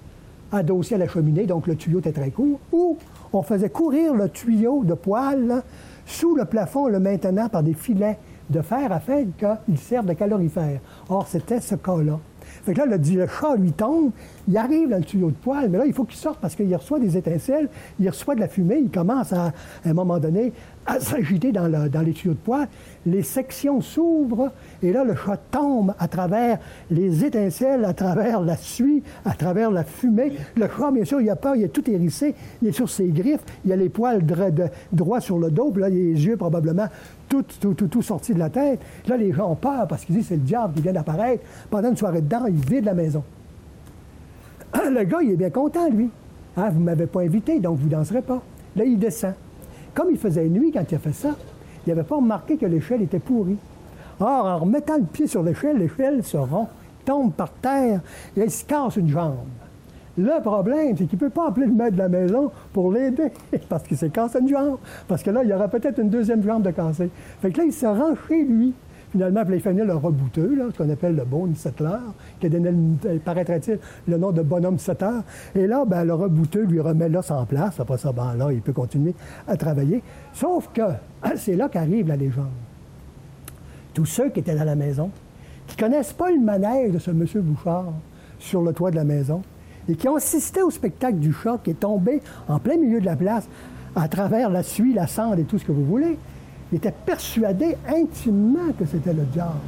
adossé 0.51 0.95
à 0.95 0.99
la 0.99 1.09
cheminée, 1.09 1.47
donc 1.47 1.67
le 1.67 1.77
tuyau 1.77 1.99
était 2.01 2.13
très 2.13 2.31
court, 2.31 2.61
ou 2.73 2.99
on 3.33 3.43
faisait 3.43 3.71
courir 3.71 4.15
le 4.15 4.29
tuyau 4.29 4.85
de 4.85 4.95
poêle 4.95 5.63
sous 6.07 6.35
le 6.35 6.45
plafond, 6.45 6.89
le 6.89 7.01
maintenant 7.01 7.49
par 7.49 7.63
des 7.63 7.75
filets 7.75 8.19
de 8.51 8.61
fer 8.61 8.93
afin 8.93 9.25
qu'il 9.39 9.79
serve 9.79 10.07
de 10.07 10.13
calorifère. 10.13 10.81
Or, 11.09 11.27
c'était 11.27 11.61
ce 11.61 11.75
cas-là. 11.75 12.19
Fait 12.65 12.75
que 12.75 12.79
là, 12.79 12.87
le, 12.87 12.97
le, 12.97 13.27
chat 13.27 13.57
lui 13.57 13.73
tombe, 13.73 14.11
il 14.49 14.57
arrive 14.57 14.89
dans 14.89 14.99
le 14.99 15.05
tuyau 15.05 15.29
de 15.29 15.37
poêle, 15.37 15.71
mais 15.71 15.79
là, 15.79 15.87
il 15.87 15.93
faut 15.93 16.05
qu'il 16.05 16.19
sorte 16.19 16.41
parce 16.41 16.55
qu'il 16.55 16.75
reçoit 16.75 16.99
des 16.99 17.17
étincelles, 17.17 17.69
il 18.01 18.09
reçoit 18.09 18.35
de 18.35 18.41
la 18.41 18.49
fumée, 18.49 18.81
il 18.83 18.91
commence 18.91 19.33
à, 19.33 19.47
à 19.47 19.53
un 19.89 19.93
moment 19.93 20.19
donné 20.19 20.53
à 20.87 20.99
s'agiter 20.99 21.53
dans, 21.53 21.71
dans, 21.89 22.01
les 22.01 22.13
tuyaux 22.13 22.35
de 22.35 22.39
poêle. 22.39 22.69
Les 23.07 23.23
sections 23.23 23.81
s'ouvrent 23.81 24.51
et 24.83 24.93
là, 24.93 25.05
le 25.05 25.15
chat 25.15 25.39
tombe 25.51 25.95
à 25.99 26.09
travers 26.09 26.59
les 26.91 27.25
étincelles, 27.25 27.85
à 27.85 27.95
travers 27.95 28.41
la 28.41 28.57
suie, 28.57 29.03
à 29.25 29.35
travers 29.35 29.71
la 29.71 29.85
fumée. 29.85 30.33
Le 30.57 30.67
chat, 30.67 30.91
bien 30.91 31.05
sûr, 31.05 31.21
il 31.21 31.31
a 31.31 31.37
peur, 31.37 31.55
il 31.57 31.63
est 31.63 31.69
tout 31.69 31.89
hérissé, 31.89 32.35
il 32.61 32.69
est 32.69 32.73
sur 32.73 32.89
ses 32.89 33.09
griffes, 33.09 33.45
il 33.65 33.73
a 33.73 33.77
les 33.77 33.89
poils 33.89 34.25
droits 34.93 35.21
sur 35.21 35.39
le 35.39 35.51
dos, 35.51 35.71
puis 35.71 35.83
là, 35.83 35.89
les 35.89 36.27
yeux 36.27 36.37
probablement 36.37 36.89
tout, 37.29 37.45
tout, 37.61 37.75
tout, 37.75 37.87
tout 37.87 38.03
sortis 38.03 38.35
de 38.35 38.39
la 38.39 38.51
tête. 38.51 38.81
Là, 39.07 39.17
les 39.17 39.33
gens 39.33 39.51
ont 39.51 39.57
peur 39.57 39.87
parce 39.89 40.05
qu'ils 40.05 40.17
disent 40.17 40.27
c'est 40.27 40.37
le 40.37 40.43
diable 40.43 40.75
qui 40.75 40.83
vient 40.83 40.93
d'apparaître. 40.93 41.45
Pendant 41.71 41.91
une 41.91 41.97
soirée 41.97 42.21
dedans, 42.21 42.47
il 42.47 42.55
vide 42.55 42.85
la 42.85 42.95
maison. 42.95 43.23
Le 44.75 45.05
gars, 45.05 45.19
il 45.23 45.33
est 45.33 45.37
bien 45.37 45.51
content, 45.51 45.89
lui. 45.89 46.11
Hein, 46.57 46.71
vous 46.71 46.81
ne 46.81 46.85
m'avez 46.85 47.07
pas 47.07 47.21
invité, 47.21 47.61
donc 47.61 47.79
vous 47.79 47.87
ne 47.87 47.91
danserez 47.91 48.23
pas. 48.23 48.43
Là, 48.77 48.85
il 48.85 48.99
descend. 48.99 49.35
Comme 49.95 50.09
il 50.11 50.19
faisait 50.19 50.49
nuit 50.49 50.73
quand 50.73 50.85
il 50.91 50.95
a 50.95 50.99
fait 50.99 51.13
ça, 51.13 51.31
il 51.87 51.91
n'avait 51.91 52.07
pas 52.07 52.17
remarqué 52.17 52.57
que 52.57 52.67
l'échelle 52.67 53.03
était 53.03 53.19
pourrie. 53.19 53.59
Or, 54.21 54.47
en 54.47 54.59
remettant 54.59 54.97
le 54.97 55.05
pied 55.05 55.27
sur 55.27 55.43
l'échelle, 55.43 55.79
l'échelle 55.79 56.23
se 56.23 56.37
rompt, 56.37 56.69
tombe 57.05 57.33
par 57.33 57.51
terre 57.51 58.01
et 58.37 58.43
il 58.43 58.51
se 58.51 58.65
casse 58.65 58.97
une 58.97 59.09
jambe. 59.09 59.37
Le 60.17 60.43
problème, 60.43 60.95
c'est 60.97 61.07
qu'il 61.07 61.19
ne 61.19 61.21
peut 61.21 61.31
pas 61.31 61.49
appeler 61.49 61.67
le 61.67 61.73
maître 61.73 61.95
de 61.95 61.99
la 61.99 62.09
maison 62.09 62.51
pour 62.73 62.93
l'aider 62.93 63.33
parce 63.69 63.83
qu'il 63.85 63.97
s'est 63.97 64.11
cassé 64.11 64.39
une 64.41 64.49
jambe. 64.49 64.79
Parce 65.09 65.23
que 65.23 65.31
là, 65.31 65.43
il 65.43 65.49
y 65.49 65.53
aura 65.53 65.69
peut-être 65.69 65.99
une 65.99 66.11
deuxième 66.11 66.43
jambe 66.43 66.63
de 66.63 66.71
cassé. 66.71 67.09
Fait 67.41 67.51
que 67.51 67.59
là, 67.59 67.65
il 67.65 67.73
se 67.73 67.87
rend 67.87 68.15
chez 68.29 68.45
lui. 68.45 68.75
Finalement, 69.13 69.43
il 69.51 69.61
fait 69.61 69.73
venir 69.73 69.85
le 69.85 69.95
rebouteux, 69.95 70.55
là, 70.57 70.65
ce 70.73 70.79
qu'on 70.79 70.89
appelle 70.89 71.15
le 71.15 71.25
bon 71.27 71.55
settler, 71.55 71.99
qui 72.41 72.47
a 72.47 72.49
donné, 72.49 72.71
euh, 73.05 73.19
paraîtrait-il, 73.23 73.79
le 74.09 74.17
nom 74.17 74.33
de 74.33 74.41
bonhomme 74.41 74.79
setter. 74.79 75.21
Et 75.55 75.67
là, 75.67 75.85
ben, 75.87 76.05
le 76.05 76.15
rebouteux 76.15 76.65
lui 76.65 76.81
remet 76.81 77.11
l'os 77.11 77.31
en 77.31 77.45
place. 77.45 77.79
Après 77.79 77.99
ça, 77.99 78.11
ben, 78.11 78.35
là, 78.39 78.51
il 78.51 78.63
peut 78.63 78.73
continuer 78.73 79.15
à 79.47 79.59
travailler. 79.59 80.03
Sauf 80.33 80.71
que 80.73 80.81
c'est 81.37 81.57
là 81.57 81.69
qu'arrive 81.69 82.09
la 82.09 82.17
légende. 82.17 82.47
Tous 83.93 84.07
ceux 84.07 84.31
qui 84.31 84.41
étaient 84.41 84.55
dans 84.55 84.65
la 84.65 84.77
maison, 84.77 85.11
qui 85.67 85.77
ne 85.77 85.89
connaissent 85.89 86.15
pas 86.15 86.31
le 86.31 86.41
manège 86.41 86.93
de 86.93 86.99
ce 86.99 87.11
monsieur 87.11 87.43
Bouchard 87.43 87.93
sur 88.39 88.63
le 88.63 88.73
toit 88.73 88.91
de 88.91 88.97
la 88.97 89.05
maison, 89.05 89.43
et 89.91 89.95
qui 89.95 90.09
ont 90.09 90.17
assisté 90.17 90.63
au 90.63 90.71
spectacle 90.71 91.19
du 91.19 91.35
chat 91.35 91.59
qui 91.63 91.73
est 91.73 91.81
tombé 91.81 92.23
en 92.49 92.59
plein 92.59 92.79
milieu 92.79 92.99
de 92.99 93.05
la 93.05 93.17
place 93.17 93.47
à 93.95 94.09
travers 94.09 94.49
la 94.49 94.63
suie, 94.63 94.95
la 94.95 95.07
cendre 95.07 95.39
et 95.39 95.45
tout 95.45 95.59
ce 95.59 95.67
que 95.67 95.73
vous 95.73 95.85
voulez, 95.85 96.17
ils 96.73 96.77
étaient 96.77 96.95
persuadés 97.05 97.77
intimement 97.87 98.73
que 98.79 98.87
c'était 98.87 99.13
le 99.13 99.25
diable. 99.25 99.61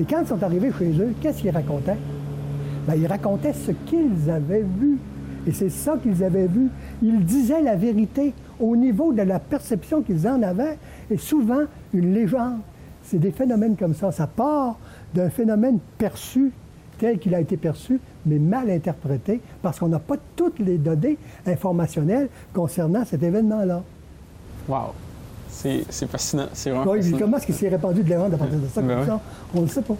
Et 0.00 0.04
quand 0.04 0.20
ils 0.22 0.26
sont 0.26 0.42
arrivés 0.42 0.72
chez 0.76 0.90
eux, 0.98 1.14
qu'est-ce 1.20 1.40
qu'ils 1.40 1.50
racontaient? 1.50 1.96
Bien, 2.86 2.96
ils 2.96 3.06
racontaient 3.06 3.52
ce 3.52 3.70
qu'ils 3.70 4.28
avaient 4.28 4.64
vu. 4.78 4.98
Et 5.46 5.52
c'est 5.52 5.70
ça 5.70 5.96
qu'ils 6.02 6.22
avaient 6.24 6.48
vu. 6.48 6.68
Ils 7.00 7.24
disaient 7.24 7.62
la 7.62 7.76
vérité 7.76 8.34
au 8.60 8.76
niveau 8.76 9.12
de 9.12 9.22
la 9.22 9.38
perception 9.38 10.02
qu'ils 10.02 10.26
en 10.26 10.42
avaient. 10.42 10.78
Et 11.10 11.16
souvent, 11.16 11.62
une 11.94 12.12
légende, 12.12 12.58
c'est 13.02 13.18
des 13.18 13.30
phénomènes 13.30 13.76
comme 13.76 13.94
ça. 13.94 14.10
Ça 14.10 14.26
part 14.26 14.78
d'un 15.14 15.30
phénomène 15.30 15.78
perçu 15.96 16.52
tel 16.98 17.18
qu'il 17.18 17.34
a 17.34 17.40
été 17.40 17.56
perçu, 17.56 18.00
mais 18.26 18.40
mal 18.40 18.68
interprété, 18.70 19.40
parce 19.62 19.78
qu'on 19.78 19.88
n'a 19.88 20.00
pas 20.00 20.16
toutes 20.34 20.58
les 20.58 20.78
données 20.78 21.16
informationnelles 21.46 22.28
concernant 22.52 23.04
cet 23.04 23.22
événement-là. 23.22 23.82
Wow! 24.68 25.07
C'est 25.48 26.06
fascinant. 26.06 26.48
C'est 26.52 26.70
vraiment 26.70 26.92
oui, 26.92 27.14
Comment 27.18 27.36
est-ce 27.36 27.46
qu'il 27.46 27.54
s'est 27.54 27.68
répandu 27.68 28.02
de 28.02 28.08
l'erreur 28.08 28.32
à 28.32 28.36
partir 28.36 28.58
de 28.58 28.66
ça, 28.66 28.82
ben 28.82 29.04
ça? 29.04 29.20
On 29.54 29.58
ne 29.58 29.62
le 29.62 29.68
sait 29.68 29.82
pas. 29.82 29.96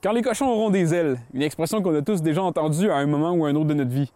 Quand 0.00 0.12
les 0.12 0.22
cochons 0.22 0.46
auront 0.46 0.70
des 0.70 0.94
ailes, 0.94 1.18
une 1.34 1.42
expression 1.42 1.82
qu'on 1.82 1.94
a 1.94 2.02
tous 2.02 2.22
déjà 2.22 2.42
entendue 2.42 2.90
à 2.90 2.96
un 2.96 3.06
moment 3.06 3.32
ou 3.32 3.44
un 3.46 3.54
autre 3.56 3.66
de 3.66 3.74
notre 3.74 3.90
vie. 3.90 4.12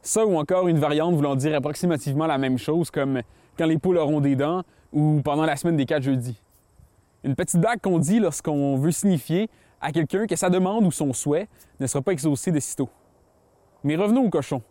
Ça 0.00 0.24
ou 0.24 0.38
encore 0.38 0.68
une 0.68 0.78
variante 0.78 1.14
voulant 1.14 1.36
dire 1.36 1.54
approximativement 1.54 2.26
la 2.26 2.38
même 2.38 2.56
chose, 2.56 2.90
comme 2.90 3.20
quand 3.58 3.66
les 3.66 3.76
poules 3.76 3.98
auront 3.98 4.20
des 4.20 4.36
dents 4.36 4.62
ou 4.92 5.20
pendant 5.22 5.44
la 5.44 5.56
semaine 5.56 5.76
des 5.76 5.84
quatre 5.84 6.02
jeudis. 6.02 6.40
Une 7.24 7.34
petite 7.34 7.60
blague 7.60 7.80
qu'on 7.80 7.98
dit 7.98 8.20
lorsqu'on 8.20 8.76
veut 8.76 8.92
signifier 8.92 9.50
à 9.80 9.92
quelqu'un 9.92 10.26
que 10.26 10.36
sa 10.36 10.48
demande 10.48 10.84
ou 10.84 10.90
son 10.90 11.12
souhait 11.12 11.48
ne 11.78 11.86
sera 11.86 12.00
pas 12.00 12.12
exaucé 12.12 12.50
de 12.50 12.60
sitôt. 12.60 12.88
Mais 13.84 13.96
revenons 13.96 14.24
aux 14.24 14.30
cochons. 14.30 14.62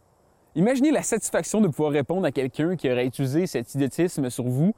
Imaginez 0.58 0.90
la 0.90 1.04
satisfaction 1.04 1.62
de 1.62 1.68
pouvoir 1.68 1.92
répondre 1.92 2.26
à 2.26 2.32
quelqu'un 2.32 2.76
qui 2.76 2.92
aurait 2.92 3.06
utilisé 3.06 3.46
cet 3.46 3.76
idiotisme 3.76 4.28
sur 4.32 4.46
vous, 4.46 4.74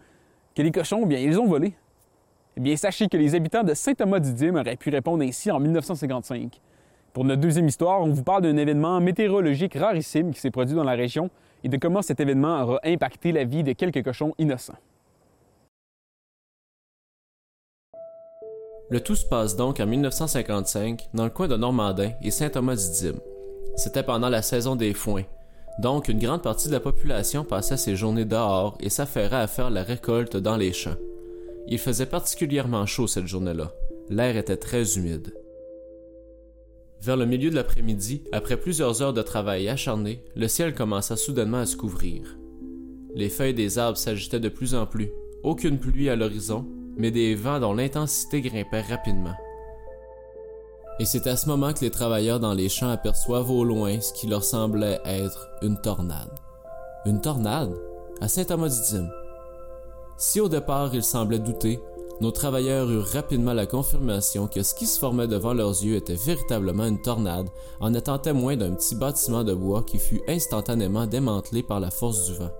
que 0.53 0.61
les 0.61 0.73
cochons, 0.73 1.05
bien, 1.05 1.19
ils 1.19 1.39
ont 1.39 1.47
volé. 1.47 1.73
Eh 2.57 2.59
bien, 2.59 2.75
sachez 2.75 3.07
que 3.07 3.15
les 3.15 3.33
habitants 3.33 3.63
de 3.63 3.73
Saint-Thomas-du-Dîme 3.73 4.57
auraient 4.57 4.75
pu 4.75 4.89
répondre 4.89 5.23
ainsi 5.23 5.49
en 5.49 5.61
1955. 5.61 6.59
Pour 7.13 7.23
notre 7.23 7.39
deuxième 7.39 7.69
histoire, 7.69 8.01
on 8.01 8.09
vous 8.09 8.23
parle 8.23 8.41
d'un 8.43 8.57
événement 8.57 8.99
météorologique 8.99 9.75
rarissime 9.75 10.33
qui 10.33 10.41
s'est 10.41 10.51
produit 10.51 10.75
dans 10.75 10.83
la 10.83 10.95
région 10.95 11.29
et 11.63 11.69
de 11.69 11.77
comment 11.77 12.01
cet 12.01 12.19
événement 12.19 12.61
aura 12.61 12.81
impacté 12.83 13.31
la 13.31 13.45
vie 13.45 13.63
de 13.63 13.71
quelques 13.71 14.03
cochons 14.03 14.33
innocents. 14.37 14.77
Le 18.89 18.99
tout 18.99 19.15
se 19.15 19.25
passe 19.25 19.55
donc 19.55 19.79
en 19.79 19.87
1955 19.87 21.07
dans 21.13 21.23
le 21.23 21.29
coin 21.29 21.47
de 21.47 21.55
Normandin 21.55 22.11
et 22.21 22.31
Saint-Thomas-d'Idyme. 22.31 23.21
C'était 23.77 24.03
pendant 24.03 24.27
la 24.27 24.41
saison 24.41 24.75
des 24.75 24.93
foins, 24.93 25.23
donc 25.77 26.07
une 26.07 26.19
grande 26.19 26.41
partie 26.41 26.67
de 26.67 26.73
la 26.73 26.79
population 26.79 27.43
passait 27.43 27.77
ses 27.77 27.95
journées 27.95 28.25
dehors 28.25 28.77
et 28.79 28.89
s'affairait 28.89 29.37
à 29.37 29.47
faire 29.47 29.69
la 29.69 29.83
récolte 29.83 30.35
dans 30.35 30.57
les 30.57 30.73
champs. 30.73 30.97
Il 31.67 31.77
faisait 31.77 32.05
particulièrement 32.05 32.85
chaud 32.85 33.07
cette 33.07 33.27
journée-là. 33.27 33.71
L'air 34.09 34.35
était 34.37 34.57
très 34.57 34.97
humide. 34.97 35.33
Vers 37.01 37.15
le 37.15 37.25
milieu 37.25 37.49
de 37.49 37.55
l'après-midi, 37.55 38.23
après 38.31 38.57
plusieurs 38.57 39.01
heures 39.01 39.13
de 39.13 39.21
travail 39.21 39.69
acharné, 39.69 40.23
le 40.35 40.47
ciel 40.47 40.73
commença 40.73 41.15
soudainement 41.15 41.59
à 41.59 41.65
se 41.65 41.77
couvrir. 41.77 42.37
Les 43.15 43.29
feuilles 43.29 43.53
des 43.53 43.77
arbres 43.77 43.97
s'agitaient 43.97 44.39
de 44.39 44.49
plus 44.49 44.75
en 44.75 44.85
plus. 44.85 45.09
Aucune 45.43 45.79
pluie 45.79 46.09
à 46.09 46.15
l'horizon, 46.15 46.65
mais 46.97 47.11
des 47.11 47.35
vents 47.35 47.59
dont 47.59 47.73
l'intensité 47.73 48.41
grimpait 48.41 48.81
rapidement. 48.81 49.35
Et 50.99 51.05
c'est 51.05 51.27
à 51.27 51.37
ce 51.37 51.47
moment 51.47 51.73
que 51.73 51.79
les 51.81 51.91
travailleurs 51.91 52.41
dans 52.41 52.53
les 52.53 52.67
champs 52.67 52.89
aperçoivent 52.89 53.49
au 53.49 53.63
loin 53.63 54.01
ce 54.01 54.11
qui 54.11 54.27
leur 54.27 54.43
semblait 54.43 54.99
être 55.05 55.49
une 55.61 55.79
tornade. 55.79 56.29
Une 57.05 57.21
tornade? 57.21 57.73
À 58.19 58.27
Saint-Thomas-d'Idyme. 58.27 59.09
Si 60.17 60.41
au 60.41 60.49
départ 60.49 60.93
ils 60.93 61.03
semblaient 61.03 61.39
douter, 61.39 61.79
nos 62.19 62.31
travailleurs 62.31 62.91
eurent 62.91 63.07
rapidement 63.13 63.53
la 63.53 63.65
confirmation 63.65 64.47
que 64.47 64.61
ce 64.61 64.75
qui 64.75 64.85
se 64.85 64.99
formait 64.99 65.27
devant 65.27 65.53
leurs 65.53 65.81
yeux 65.81 65.95
était 65.95 66.15
véritablement 66.15 66.85
une 66.85 67.01
tornade, 67.01 67.47
en 67.79 67.93
étant 67.93 68.19
témoin 68.19 68.57
d'un 68.57 68.73
petit 68.73 68.95
bâtiment 68.95 69.45
de 69.45 69.53
bois 69.53 69.83
qui 69.83 69.99
fut 69.99 70.21
instantanément 70.27 71.07
démantelé 71.07 71.63
par 71.63 71.79
la 71.79 71.91
force 71.91 72.25
du 72.25 72.33
vent. 72.33 72.51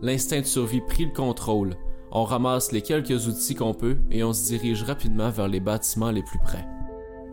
L'instinct 0.00 0.40
de 0.40 0.46
survie 0.46 0.80
prit 0.80 1.04
le 1.04 1.12
contrôle, 1.12 1.76
on 2.12 2.24
ramasse 2.24 2.72
les 2.72 2.80
quelques 2.80 3.26
outils 3.26 3.54
qu'on 3.54 3.74
peut 3.74 3.98
et 4.10 4.24
on 4.24 4.32
se 4.32 4.46
dirige 4.46 4.84
rapidement 4.84 5.30
vers 5.30 5.48
les 5.48 5.60
bâtiments 5.60 6.10
les 6.10 6.22
plus 6.22 6.38
près. 6.38 6.64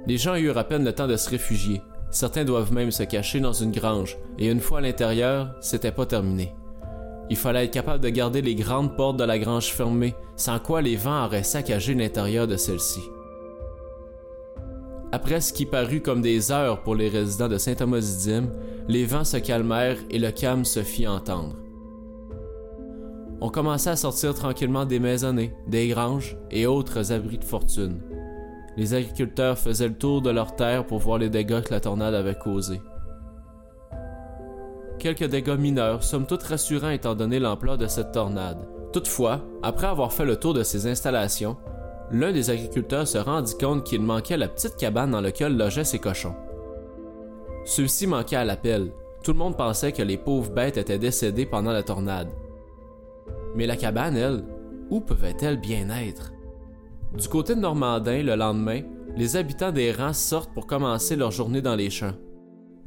Les 0.08 0.18
gens 0.18 0.36
eurent 0.36 0.58
à 0.58 0.64
peine 0.64 0.86
le 0.86 0.94
temps 0.94 1.08
de 1.08 1.16
se 1.16 1.30
réfugier. 1.30 1.82
Certains 2.12 2.46
doivent 2.46 2.74
même 2.74 2.92
se 2.92 3.04
cacher 3.04 3.40
dans 3.40 3.54
une 3.54 3.72
grange, 3.72 4.18
et 4.38 4.48
une 4.48 4.60
fois 4.60 4.80
à 4.80 4.82
l'intérieur, 4.82 5.56
c'était 5.62 5.92
pas 5.92 6.06
terminé. 6.06 6.54
Il 7.30 7.38
fallait 7.38 7.66
être 7.66 7.74
capable 7.74 8.04
de 8.04 8.10
garder 8.10 8.42
les 8.42 8.56
grandes 8.56 8.96
portes 8.96 9.18
de 9.18 9.24
la 9.24 9.38
grange 9.38 9.72
fermées, 9.72 10.16
sans 10.36 10.58
quoi 10.60 10.82
les 10.82 10.96
vents 10.96 11.26
auraient 11.26 11.44
saccagé 11.44 11.94
l'intérieur 11.94 12.48
de 12.48 12.58
celle-ci. 12.58 13.02
Après 15.12 15.42
ce 15.42 15.54
qui 15.54 15.66
parut 15.66 16.02
comme 16.02 16.22
des 16.22 16.52
heures 16.52 16.82
pour 16.82 16.96
les 16.96 17.10
résidents 17.10 17.48
de 17.48 17.58
Saint-Thomas-d'Idyme, 17.58 18.50
les 18.88 19.06
vents 19.06 19.24
se 19.24 19.38
calmèrent 19.38 20.00
et 20.10 20.18
le 20.18 20.32
calme 20.32 20.66
se 20.66 20.82
fit 20.82 21.08
entendre 21.08 21.56
on 23.42 23.50
commençait 23.50 23.92
à 23.92 23.96
sortir 23.96 24.34
tranquillement 24.34 24.86
des 24.86 25.00
maisonnées, 25.00 25.54
des 25.68 25.88
granges 25.88 26.38
et 26.52 26.66
autres 26.66 27.12
abris 27.12 27.38
de 27.38 27.44
fortune. 27.44 28.02
Les 28.80 28.94
agriculteurs 28.94 29.58
faisaient 29.58 29.90
le 29.90 29.98
tour 29.98 30.22
de 30.22 30.30
leurs 30.30 30.56
terres 30.56 30.88
pour 30.88 31.00
voir 31.00 31.18
les 31.18 31.30
dégâts 31.30 31.62
que 31.62 31.74
la 31.74 31.82
tornade 31.82 32.14
avait 32.14 32.38
causés. 32.38 32.82
Quelques 35.00 35.26
dégâts 35.26 35.58
mineurs, 35.58 36.02
somme 36.02 36.26
toute 36.26 36.44
rassurants 36.44 36.92
étant 36.92 37.14
donné 37.14 37.40
l'ampleur 37.40 37.78
de 37.78 37.88
cette 37.88 38.14
tornade. 38.14 38.70
Toutefois, 38.94 39.42
après 39.64 39.88
avoir 39.88 40.14
fait 40.14 40.24
le 40.24 40.38
tour 40.38 40.54
de 40.54 40.64
ces 40.64 40.88
installations, 40.88 41.58
l'un 42.10 42.32
des 42.32 42.52
agriculteurs 42.52 43.06
se 43.06 43.18
rendit 43.18 43.58
compte 43.58 43.84
qu'il 43.84 44.02
manquait 44.02 44.38
la 44.38 44.48
petite 44.48 44.78
cabane 44.78 45.12
dans 45.12 45.20
laquelle 45.20 45.58
logeaient 45.58 45.84
ses 45.84 46.00
cochons. 46.00 46.36
Ceux-ci 47.66 48.08
manquaient 48.08 48.38
à 48.38 48.46
l'appel. 48.46 48.94
Tout 49.26 49.34
le 49.34 49.40
monde 49.40 49.58
pensait 49.58 49.92
que 49.92 50.04
les 50.04 50.18
pauvres 50.18 50.54
bêtes 50.54 50.78
étaient 50.78 50.98
décédées 50.98 51.46
pendant 51.46 51.74
la 51.74 51.84
tornade. 51.84 52.30
Mais 53.58 53.68
la 53.68 53.76
cabane, 53.76 54.16
elle, 54.16 54.46
où 54.90 55.02
pouvait-elle 55.02 55.60
bien 55.60 55.90
être? 55.90 56.32
Du 57.18 57.28
côté 57.28 57.56
de 57.56 57.60
Normandin, 57.60 58.22
le 58.22 58.36
lendemain, 58.36 58.82
les 59.16 59.36
habitants 59.36 59.72
des 59.72 59.92
rangs 59.92 60.14
sortent 60.14 60.54
pour 60.54 60.68
commencer 60.68 61.16
leur 61.16 61.32
journée 61.32 61.62
dans 61.62 61.76
les 61.76 61.90
champs. 61.90 62.14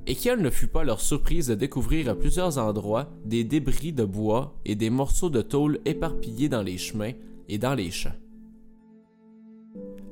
Et 0.06 0.14
quelle 0.14 0.40
ne 0.40 0.50
fut 0.50 0.68
pas 0.68 0.84
leur 0.84 1.00
surprise 1.00 1.48
de 1.48 1.54
découvrir 1.54 2.08
à 2.08 2.14
plusieurs 2.14 2.58
endroits 2.58 3.10
des 3.24 3.44
débris 3.44 3.92
de 3.92 4.04
bois 4.04 4.54
et 4.64 4.74
des 4.74 4.90
morceaux 4.90 5.30
de 5.30 5.42
tôle 5.42 5.80
éparpillés 5.84 6.48
dans 6.48 6.62
les 6.62 6.78
chemins 6.78 7.12
et 7.48 7.58
dans 7.58 7.74
les 7.74 7.90
champs. 7.90 8.14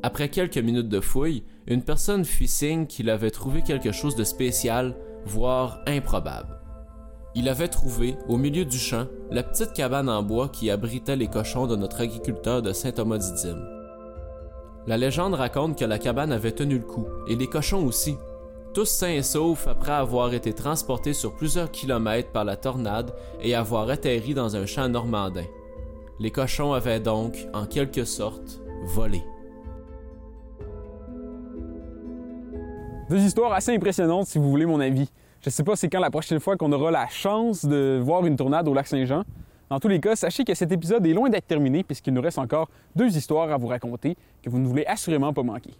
Après 0.02 0.28
quelques 0.28 0.58
minutes 0.58 0.88
de 0.88 1.00
fouille, 1.00 1.44
une 1.66 1.82
personne 1.82 2.24
fit 2.24 2.48
signe 2.48 2.86
qu'il 2.86 3.10
avait 3.10 3.30
trouvé 3.30 3.62
quelque 3.62 3.92
chose 3.92 4.16
de 4.16 4.24
spécial, 4.24 4.96
voire 5.24 5.80
improbable. 5.86 6.58
Il 7.36 7.48
avait 7.48 7.68
trouvé, 7.68 8.16
au 8.28 8.36
milieu 8.36 8.64
du 8.64 8.78
champ, 8.78 9.06
la 9.30 9.44
petite 9.44 9.72
cabane 9.72 10.08
en 10.08 10.22
bois 10.22 10.48
qui 10.48 10.70
abritait 10.70 11.16
les 11.16 11.28
cochons 11.28 11.68
de 11.68 11.76
notre 11.76 12.00
agriculteur 12.00 12.60
de 12.60 12.72
Saint-Thomas-d'Idyme. 12.72 13.79
La 14.86 14.96
légende 14.96 15.34
raconte 15.34 15.78
que 15.78 15.84
la 15.84 15.98
cabane 15.98 16.32
avait 16.32 16.52
tenu 16.52 16.78
le 16.78 16.84
coup, 16.84 17.06
et 17.28 17.36
les 17.36 17.46
cochons 17.46 17.84
aussi, 17.84 18.16
tous 18.72 18.86
sains 18.86 19.10
et 19.10 19.22
saufs 19.22 19.66
après 19.66 19.92
avoir 19.92 20.32
été 20.32 20.52
transportés 20.52 21.12
sur 21.12 21.34
plusieurs 21.34 21.70
kilomètres 21.70 22.30
par 22.30 22.44
la 22.44 22.56
tornade 22.56 23.12
et 23.42 23.54
avoir 23.54 23.90
atterri 23.90 24.32
dans 24.32 24.56
un 24.56 24.64
champ 24.64 24.88
normandin. 24.88 25.44
Les 26.18 26.30
cochons 26.30 26.72
avaient 26.72 27.00
donc, 27.00 27.46
en 27.52 27.66
quelque 27.66 28.04
sorte, 28.04 28.60
volé. 28.84 29.22
Deux 33.10 33.18
histoires 33.18 33.52
assez 33.52 33.74
impressionnantes 33.74 34.26
si 34.26 34.38
vous 34.38 34.48
voulez 34.48 34.66
mon 34.66 34.78
avis. 34.78 35.10
Je 35.40 35.48
ne 35.48 35.50
sais 35.50 35.64
pas 35.64 35.74
c'est 35.74 35.88
quand 35.88 36.00
la 36.00 36.10
prochaine 36.10 36.38
fois 36.38 36.56
qu'on 36.56 36.70
aura 36.70 36.90
la 36.90 37.08
chance 37.08 37.64
de 37.64 37.98
voir 38.00 38.24
une 38.24 38.36
tornade 38.36 38.68
au 38.68 38.74
lac 38.74 38.86
Saint-Jean. 38.86 39.24
Dans 39.70 39.78
tous 39.78 39.86
les 39.86 40.00
cas, 40.00 40.16
sachez 40.16 40.42
que 40.42 40.52
cet 40.52 40.72
épisode 40.72 41.06
est 41.06 41.12
loin 41.12 41.30
d'être 41.30 41.46
terminé 41.46 41.84
puisqu'il 41.84 42.12
nous 42.12 42.20
reste 42.20 42.38
encore 42.38 42.68
deux 42.96 43.16
histoires 43.16 43.52
à 43.52 43.56
vous 43.56 43.68
raconter 43.68 44.16
que 44.42 44.50
vous 44.50 44.58
ne 44.58 44.66
voulez 44.66 44.84
assurément 44.84 45.32
pas 45.32 45.44
manquer. 45.44 45.70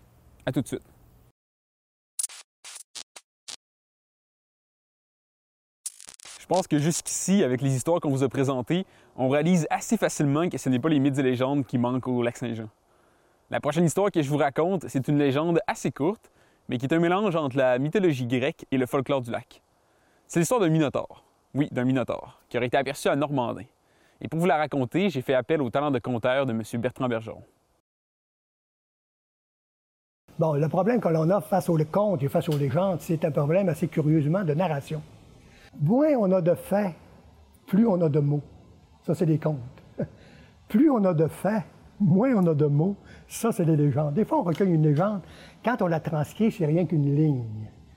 À 0.46 0.52
tout 0.52 0.62
de 0.62 0.68
suite. 0.68 0.82
Je 6.38 6.46
pense 6.46 6.68
que 6.68 6.78
jusqu'ici, 6.78 7.42
avec 7.42 7.62
les 7.62 7.74
histoires 7.74 8.00
qu'on 8.00 8.10
vous 8.10 8.22
a 8.22 8.28
présentées, 8.28 8.86
on 9.16 9.28
réalise 9.28 9.66
assez 9.70 9.96
facilement 9.96 10.48
que 10.48 10.56
ce 10.56 10.68
n'est 10.68 10.78
pas 10.78 10.88
les 10.88 11.00
mythes 11.00 11.18
et 11.18 11.22
légendes 11.24 11.66
qui 11.66 11.76
manquent 11.76 12.06
au 12.06 12.22
lac 12.22 12.36
Saint-Jean. 12.36 12.68
La 13.50 13.60
prochaine 13.60 13.84
histoire 13.84 14.12
que 14.12 14.22
je 14.22 14.28
vous 14.28 14.36
raconte, 14.36 14.86
c'est 14.86 15.08
une 15.08 15.18
légende 15.18 15.58
assez 15.66 15.90
courte, 15.90 16.30
mais 16.68 16.78
qui 16.78 16.86
est 16.86 16.94
un 16.94 17.00
mélange 17.00 17.34
entre 17.34 17.56
la 17.56 17.78
mythologie 17.80 18.26
grecque 18.26 18.66
et 18.70 18.78
le 18.78 18.86
folklore 18.86 19.20
du 19.20 19.32
lac. 19.32 19.62
C'est 20.28 20.38
l'histoire 20.38 20.60
d'un 20.60 20.68
minotaure. 20.68 21.24
Oui, 21.54 21.68
d'un 21.72 21.84
minotaure, 21.84 22.40
qui 22.48 22.56
aurait 22.56 22.68
été 22.68 22.76
aperçu 22.76 23.08
à 23.08 23.16
Normandin. 23.16 23.64
Et 24.20 24.28
pour 24.28 24.40
vous 24.40 24.46
la 24.46 24.56
raconter, 24.56 25.10
j'ai 25.10 25.22
fait 25.22 25.34
appel 25.34 25.62
au 25.62 25.70
talent 25.70 25.90
de 25.90 25.98
conteur 25.98 26.46
de 26.46 26.52
M. 26.52 26.62
Bertrand 26.80 27.08
Bergeron. 27.08 27.42
Bon, 30.38 30.54
le 30.54 30.68
problème 30.68 31.00
que 31.00 31.08
l'on 31.08 31.28
a 31.30 31.40
face 31.40 31.68
aux 31.68 31.78
contes 31.90 32.22
et 32.22 32.28
face 32.28 32.48
aux 32.48 32.56
légendes, 32.56 33.00
c'est 33.00 33.24
un 33.24 33.30
problème 33.30 33.68
assez 33.68 33.88
curieusement 33.88 34.42
de 34.42 34.54
narration. 34.54 35.02
Moins 35.80 36.14
on 36.18 36.32
a 36.32 36.40
de 36.40 36.54
faits, 36.54 36.94
plus 37.66 37.86
on 37.86 38.00
a 38.00 38.08
de 38.08 38.20
mots. 38.20 38.42
Ça, 39.02 39.14
c'est 39.14 39.26
des 39.26 39.38
contes. 39.38 39.58
plus 40.68 40.90
on 40.90 41.04
a 41.04 41.12
de 41.12 41.26
faits, 41.26 41.62
moins 42.00 42.34
on 42.34 42.46
a 42.46 42.54
de 42.54 42.66
mots. 42.66 42.96
Ça, 43.28 43.52
c'est 43.52 43.64
des 43.64 43.76
légendes. 43.76 44.14
Des 44.14 44.24
fois, 44.24 44.38
on 44.38 44.42
recueille 44.42 44.72
une 44.72 44.82
légende, 44.82 45.20
quand 45.64 45.82
on 45.82 45.86
la 45.86 46.00
transcrit, 46.00 46.50
c'est 46.50 46.66
rien 46.66 46.86
qu'une 46.86 47.14
ligne. 47.14 47.44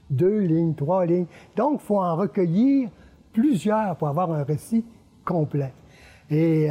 Deux 0.10 0.40
lignes, 0.40 0.76
trois 0.76 1.06
lignes. 1.06 1.28
Donc, 1.56 1.80
il 1.82 1.86
faut 1.86 2.02
en 2.02 2.16
recueillir 2.16 2.90
plusieurs 3.32 3.96
pour 3.96 4.10
avoir 4.10 4.32
un 4.32 4.44
récit 4.44 4.86
complet. 5.24 5.72
Et, 6.30 6.70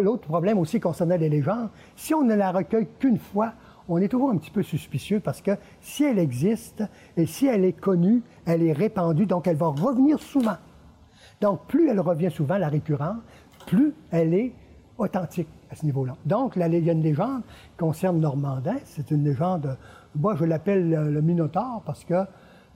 l'autre 0.00 0.26
problème 0.26 0.58
aussi 0.58 0.80
concernant 0.80 1.16
les 1.16 1.28
légendes, 1.28 1.68
si 1.96 2.14
on 2.14 2.22
ne 2.22 2.34
la 2.34 2.52
recueille 2.52 2.88
qu'une 2.98 3.18
fois, 3.18 3.52
on 3.88 3.98
est 3.98 4.08
toujours 4.08 4.30
un 4.30 4.36
petit 4.36 4.50
peu 4.50 4.62
suspicieux 4.62 5.20
parce 5.20 5.40
que 5.40 5.52
si 5.80 6.04
elle 6.04 6.18
existe 6.18 6.84
et 7.16 7.26
si 7.26 7.46
elle 7.46 7.64
est 7.64 7.78
connue, 7.78 8.22
elle 8.46 8.62
est 8.62 8.72
répandue, 8.72 9.26
donc 9.26 9.46
elle 9.46 9.56
va 9.56 9.66
revenir 9.66 10.20
souvent. 10.20 10.56
Donc, 11.40 11.66
plus 11.66 11.88
elle 11.88 12.00
revient 12.00 12.30
souvent, 12.30 12.58
la 12.58 12.68
récurrence, 12.68 13.16
plus 13.66 13.94
elle 14.10 14.34
est 14.34 14.52
authentique 14.98 15.48
à 15.70 15.74
ce 15.74 15.84
niveau-là. 15.84 16.16
Donc, 16.26 16.56
la, 16.56 16.68
il 16.68 16.88
une 16.88 17.02
légende 17.02 17.42
concerne 17.76 18.20
Normandin. 18.20 18.76
C'est 18.84 19.10
une 19.10 19.24
légende 19.24 19.76
moi, 20.14 20.34
je 20.36 20.44
l'appelle 20.44 20.90
le, 20.90 21.22
Minotaure 21.22 21.82
parce 21.84 22.04
que, 22.04 22.24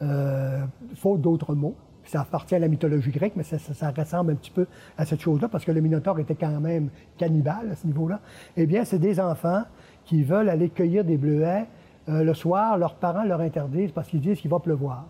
euh, 0.03 0.65
faute 0.95 1.21
d'autres 1.21 1.55
mots, 1.55 1.75
ça 2.05 2.21
appartient 2.21 2.55
à 2.55 2.59
la 2.59 2.69
mythologie 2.69 3.11
grecque, 3.11 3.35
mais 3.37 3.43
ça, 3.43 3.91
ressemble 3.97 4.33
un 4.33 4.35
petit 4.35 4.51
peu 4.51 4.67
à 4.97 5.05
cette 5.05 5.21
chose-là, 5.21 5.49
parce 5.49 5.65
que 5.65 5.73
le 5.73 5.81
Minotaure 5.81 6.19
était 6.19 6.35
quand 6.35 6.61
même 6.61 6.91
cannibale 7.19 7.71
à 7.73 7.77
ce 7.77 7.87
niveau-là. 7.87 8.21
Eh 8.57 8.67
bien, 8.67 8.85
c'est 8.85 8.99
des 8.99 9.21
enfants 9.21 9.63
qui 10.05 10.23
veulent 10.23 10.49
aller 10.49 10.69
cueillir 10.69 11.05
des 11.05 11.17
bleuets. 11.17 11.67
Euh, 12.09 12.23
le 12.23 12.35
soir, 12.35 12.77
leurs 12.77 12.97
parents 12.97 13.25
leur 13.25 13.41
interdisent 13.41 13.93
parce 13.93 14.09
qu'ils 14.09 14.21
disent 14.21 14.41
qu'il 14.41 14.51
va 14.51 14.61
pleuvoir. 14.61 15.07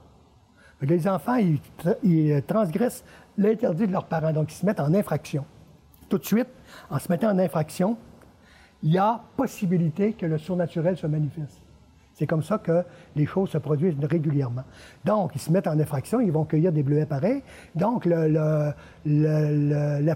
Les 0.80 1.08
enfants, 1.08 1.36
ils, 1.36 1.58
ils 2.02 2.42
transgressent 2.42 3.04
l'interdit 3.38 3.86
de 3.86 3.92
leurs 3.92 4.06
parents, 4.06 4.32
donc 4.32 4.52
ils 4.52 4.56
se 4.56 4.66
mettent 4.66 4.80
en 4.80 4.92
infraction. 4.94 5.44
Tout 6.08 6.18
de 6.18 6.24
suite, 6.24 6.48
en 6.90 6.98
se 6.98 7.10
mettant 7.10 7.30
en 7.30 7.38
infraction, 7.38 7.96
il 8.82 8.92
y 8.92 8.98
a 8.98 9.20
possibilité 9.36 10.12
que 10.12 10.26
le 10.26 10.36
surnaturel 10.36 10.96
se 10.96 11.06
manifeste. 11.06 11.63
C'est 12.14 12.26
comme 12.26 12.42
ça 12.42 12.58
que 12.58 12.84
les 13.16 13.26
choses 13.26 13.50
se 13.50 13.58
produisent 13.58 13.96
régulièrement. 14.00 14.62
Donc, 15.04 15.32
ils 15.34 15.40
se 15.40 15.50
mettent 15.50 15.66
en 15.66 15.78
infraction, 15.78 16.20
ils 16.20 16.30
vont 16.30 16.44
cueillir 16.44 16.72
des 16.72 16.82
bleuets 16.82 17.06
pareils. 17.06 17.42
Donc, 17.74 18.06
la 18.06 18.74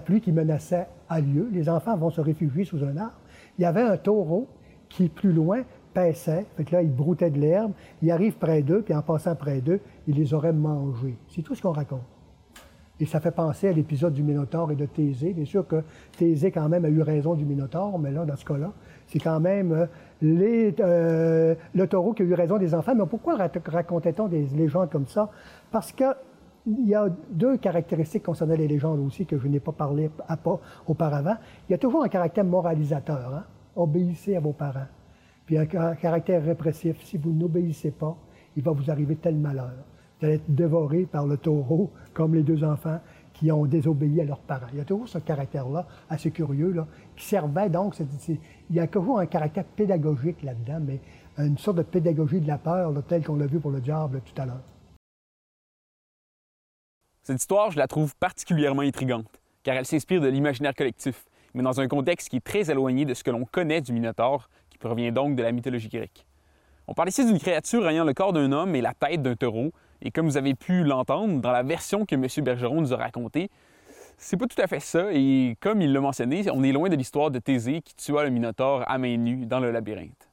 pluie 0.05 0.21
qui 0.21 0.31
menaçait 0.31 0.87
a 1.09 1.19
lieu. 1.19 1.49
Les 1.51 1.69
enfants 1.69 1.97
vont 1.97 2.09
se 2.09 2.21
réfugier 2.21 2.63
sous 2.63 2.83
un 2.83 2.95
arbre. 2.97 3.19
Il 3.57 3.63
y 3.63 3.65
avait 3.65 3.81
un 3.81 3.97
taureau 3.97 4.47
qui, 4.87 5.09
plus 5.09 5.33
loin, 5.33 5.63
paissait. 5.93 6.45
Fait 6.55 6.63
que 6.63 6.73
là, 6.73 6.81
il 6.81 6.91
broutait 6.91 7.29
de 7.29 7.39
l'herbe. 7.39 7.73
Il 8.01 8.11
arrive 8.11 8.37
près 8.37 8.61
d'eux, 8.61 8.81
puis 8.81 8.93
en 8.93 9.01
passant 9.01 9.35
près 9.35 9.59
d'eux, 9.59 9.81
il 10.07 10.15
les 10.15 10.33
aurait 10.33 10.53
mangés. 10.53 11.17
C'est 11.27 11.41
tout 11.41 11.53
ce 11.53 11.61
qu'on 11.61 11.73
raconte. 11.73 12.01
Et 13.01 13.05
ça 13.05 13.21
fait 13.21 13.31
penser 13.31 13.69
à 13.69 13.71
l'épisode 13.71 14.13
du 14.13 14.23
Minotaure 14.23 14.71
et 14.71 14.75
de 14.75 14.85
Thésée. 14.85 15.33
Bien 15.33 15.45
sûr 15.45 15.65
que 15.65 15.83
Thésée, 16.17 16.51
quand 16.51 16.67
même, 16.67 16.83
a 16.83 16.89
eu 16.89 17.01
raison 17.01 17.33
du 17.33 17.45
Minotaure, 17.45 17.97
mais 17.97 18.11
là, 18.11 18.25
dans 18.25 18.35
ce 18.35 18.43
cas-là, 18.43 18.73
c'est 19.07 19.19
quand 19.19 19.39
même 19.39 19.71
euh, 19.71 19.85
euh, 20.23 21.55
le 21.73 21.87
taureau 21.87 22.13
qui 22.13 22.23
a 22.23 22.25
eu 22.25 22.33
raison 22.33 22.57
des 22.57 22.73
enfants. 22.75 22.95
Mais 22.95 23.05
pourquoi 23.05 23.37
racontait-on 23.37 24.27
des 24.27 24.45
légendes 24.47 24.89
comme 24.89 25.07
ça? 25.07 25.29
Parce 25.71 25.91
que 25.91 26.05
il 26.65 26.87
y 26.87 26.95
a 26.95 27.07
deux 27.31 27.57
caractéristiques 27.57 28.23
concernant 28.23 28.55
les 28.55 28.67
légendes 28.67 28.99
aussi 28.99 29.25
que 29.25 29.37
je 29.37 29.47
n'ai 29.47 29.59
pas 29.59 29.71
parlé 29.71 30.11
auparavant. 30.87 31.35
Il 31.67 31.71
y 31.71 31.75
a 31.75 31.77
toujours 31.77 32.03
un 32.03 32.09
caractère 32.09 32.43
moralisateur. 32.43 33.33
Hein? 33.33 33.43
Obéissez 33.75 34.35
à 34.35 34.39
vos 34.39 34.51
parents. 34.51 34.87
Puis 35.45 35.57
un 35.57 35.65
caractère 35.65 36.43
répressif. 36.43 37.01
Si 37.05 37.17
vous 37.17 37.31
n'obéissez 37.31 37.91
pas, 37.91 38.15
il 38.55 38.63
va 38.63 38.71
vous 38.71 38.91
arriver 38.91 39.15
tel 39.15 39.35
malheur. 39.35 39.71
Vous 40.19 40.25
allez 40.25 40.35
être 40.35 40.53
dévoré 40.53 41.05
par 41.05 41.25
le 41.25 41.37
taureau, 41.37 41.91
comme 42.13 42.35
les 42.35 42.43
deux 42.43 42.63
enfants 42.63 42.99
qui 43.39 43.51
ont 43.53 43.65
désobéi 43.65 44.19
à 44.19 44.25
leurs 44.25 44.39
parents. 44.39 44.67
Il 44.73 44.79
y 44.79 44.81
a 44.81 44.85
toujours 44.85 45.07
ce 45.07 45.17
caractère-là, 45.17 45.87
assez 46.09 46.29
curieux, 46.29 46.71
là, 46.71 46.85
qui 47.15 47.25
servait 47.25 47.69
donc. 47.69 47.95
il 48.69 48.75
y 48.75 48.79
a 48.81 48.87
toujours 48.87 49.19
un 49.19 49.25
caractère 49.25 49.63
pédagogique 49.63 50.43
là-dedans, 50.43 50.79
mais 50.81 50.99
une 51.37 51.57
sorte 51.57 51.77
de 51.77 51.83
pédagogie 51.83 52.41
de 52.41 52.47
la 52.47 52.57
peur, 52.57 52.91
telle 53.07 53.23
qu'on 53.23 53.37
l'a 53.37 53.45
vu 53.45 53.59
pour 53.59 53.71
le 53.71 53.79
diable 53.79 54.21
tout 54.25 54.41
à 54.41 54.45
l'heure. 54.45 54.63
Cette 57.23 57.39
histoire, 57.39 57.71
je 57.71 57.77
la 57.77 57.87
trouve 57.87 58.13
particulièrement 58.17 58.81
intrigante, 58.81 59.39
car 59.63 59.77
elle 59.77 59.85
s'inspire 59.85 60.19
de 60.19 60.27
l'imaginaire 60.27 60.75
collectif, 60.75 61.25
mais 61.53 61.63
dans 61.63 61.79
un 61.79 61.87
contexte 61.87 62.27
qui 62.27 62.37
est 62.37 62.43
très 62.43 62.69
éloigné 62.69 63.05
de 63.05 63.13
ce 63.13 63.23
que 63.23 63.31
l'on 63.31 63.45
connaît 63.45 63.79
du 63.79 63.93
Minotaure, 63.93 64.49
qui 64.69 64.77
provient 64.77 65.13
donc 65.13 65.37
de 65.37 65.43
la 65.43 65.53
mythologie 65.53 65.87
grecque. 65.87 66.25
On 66.87 66.93
parle 66.93 67.09
ici 67.09 67.25
d'une 67.25 67.39
créature 67.39 67.87
ayant 67.87 68.03
le 68.03 68.13
corps 68.13 68.33
d'un 68.33 68.51
homme 68.51 68.75
et 68.75 68.81
la 68.81 68.93
tête 68.93 69.21
d'un 69.21 69.35
taureau, 69.35 69.71
et 70.01 70.11
comme 70.11 70.27
vous 70.27 70.37
avez 70.37 70.55
pu 70.55 70.83
l'entendre 70.83 71.39
dans 71.41 71.51
la 71.51 71.63
version 71.63 72.05
que 72.05 72.15
M. 72.15 72.27
Bergeron 72.43 72.81
nous 72.81 72.93
a 72.93 72.97
racontée, 72.97 73.49
c'est 74.17 74.37
pas 74.37 74.47
tout 74.47 74.61
à 74.61 74.67
fait 74.67 74.79
ça, 74.81 75.13
et 75.13 75.55
comme 75.59 75.81
il 75.81 75.93
l'a 75.93 76.01
mentionné, 76.01 76.43
on 76.51 76.63
est 76.63 76.71
loin 76.73 76.89
de 76.89 76.95
l'histoire 76.95 77.31
de 77.31 77.39
Thésée 77.39 77.81
qui 77.81 77.95
tua 77.95 78.25
le 78.25 78.29
Minotaure 78.29 78.83
à 78.87 78.97
main 78.97 79.15
nue 79.17 79.45
dans 79.45 79.59
le 79.59 79.71
labyrinthe. 79.71 80.29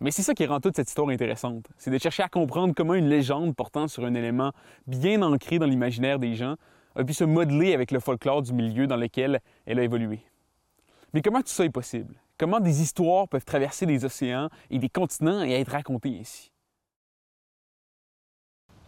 Mais 0.00 0.10
c'est 0.10 0.22
ça 0.22 0.34
qui 0.34 0.44
rend 0.44 0.60
toute 0.60 0.76
cette 0.76 0.88
histoire 0.88 1.08
intéressante. 1.08 1.66
C'est 1.78 1.90
de 1.90 1.96
chercher 1.96 2.22
à 2.22 2.28
comprendre 2.28 2.74
comment 2.76 2.92
une 2.92 3.08
légende 3.08 3.56
portant 3.56 3.88
sur 3.88 4.04
un 4.04 4.14
élément 4.14 4.52
bien 4.86 5.22
ancré 5.22 5.58
dans 5.58 5.64
l'imaginaire 5.64 6.18
des 6.18 6.34
gens 6.34 6.56
a 6.94 7.04
pu 7.04 7.14
se 7.14 7.24
modeler 7.24 7.72
avec 7.72 7.90
le 7.90 8.00
folklore 8.00 8.42
du 8.42 8.52
milieu 8.52 8.86
dans 8.86 8.96
lequel 8.96 9.40
elle 9.64 9.78
a 9.78 9.82
évolué. 9.82 10.20
Mais 11.14 11.22
comment 11.22 11.40
tout 11.40 11.48
ça 11.48 11.64
est 11.64 11.70
possible? 11.70 12.14
Comment 12.38 12.60
des 12.60 12.82
histoires 12.82 13.28
peuvent 13.28 13.44
traverser 13.44 13.86
des 13.86 14.04
océans 14.04 14.50
et 14.68 14.78
des 14.78 14.90
continents 14.90 15.42
et 15.42 15.52
être 15.52 15.72
racontées 15.72 16.18
ainsi? 16.20 16.52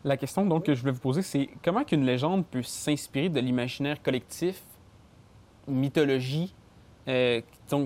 La 0.04 0.16
question 0.16 0.46
donc 0.46 0.64
que 0.64 0.74
je 0.74 0.80
voulais 0.80 0.92
vous 0.92 1.00
poser, 1.00 1.22
c'est 1.22 1.48
comment 1.64 1.84
qu'une 1.84 2.04
légende 2.04 2.46
peut 2.46 2.62
s'inspirer 2.62 3.28
de 3.28 3.40
l'imaginaire 3.40 4.00
collectif, 4.00 4.62
mythologie, 5.66 6.54
euh, 7.08 7.40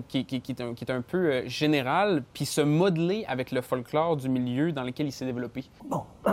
qui, 0.09 0.19
est 0.19 0.91
un, 0.91 1.01
peu 1.01 1.17
euh, 1.17 1.49
général, 1.49 2.25
puis 2.35 2.45
se 2.45 2.61
modeler 2.61 3.25
avec 3.29 3.53
le 3.53 3.61
folklore 3.61 4.17
du 4.17 4.29
milieu 4.29 4.73
dans 4.73 4.83
lequel 4.83 5.07
il 5.07 5.13
s'est 5.13 5.25
développé? 5.25 5.65
Bon, 5.89 6.03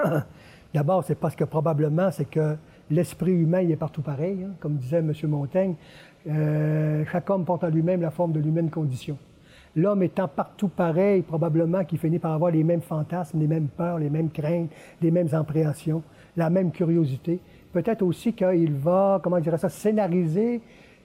d'abord, 0.74 1.04
c'est 1.04 1.16
parce 1.16 1.36
que 1.36 1.44
probablement, 1.44 2.12
c'est 2.12 2.30
que 2.30 2.58
l'esprit 2.90 3.32
humain 3.32 3.62
il 3.62 3.72
est 3.72 3.78
partout 3.78 4.02
pareil. 4.02 4.44
Hein. 4.44 4.56
Comme 4.60 4.78
disait 4.78 4.98
M. 4.98 5.14
Montaigne, 5.24 5.76
euh, 6.28 7.06
chaque 7.12 7.30
homme 7.30 7.46
porte 7.46 7.64
en 7.64 7.70
lui-même 7.70 8.02
la 8.02 8.12
forme 8.12 8.34
de 8.34 8.40
l'humaine 8.40 8.70
condition. 8.70 9.18
L'homme 9.76 10.04
étant 10.04 10.28
partout 10.28 10.68
pareil, 10.68 11.22
probablement 11.22 11.84
qu'il 11.86 12.00
finit 12.00 12.20
par 12.20 12.34
avoir 12.34 12.52
les 12.52 12.64
mêmes 12.64 12.82
fantasmes, 12.82 13.40
les 13.40 13.48
mêmes 13.48 13.68
peurs, 13.68 14.00
les 14.00 14.10
mêmes 14.10 14.30
craintes, 14.30 14.72
les 15.02 15.12
mêmes 15.12 15.30
appréhensions, 15.34 16.02
la 16.36 16.50
même 16.50 16.72
curiosité. 16.72 17.40
Peut-être 17.72 18.02
aussi 18.02 18.34
qu'il 18.34 18.74
va, 18.74 19.20
comment 19.24 19.40
dirais 19.40 19.60
ça, 19.60 19.70
scénariser 19.70 20.62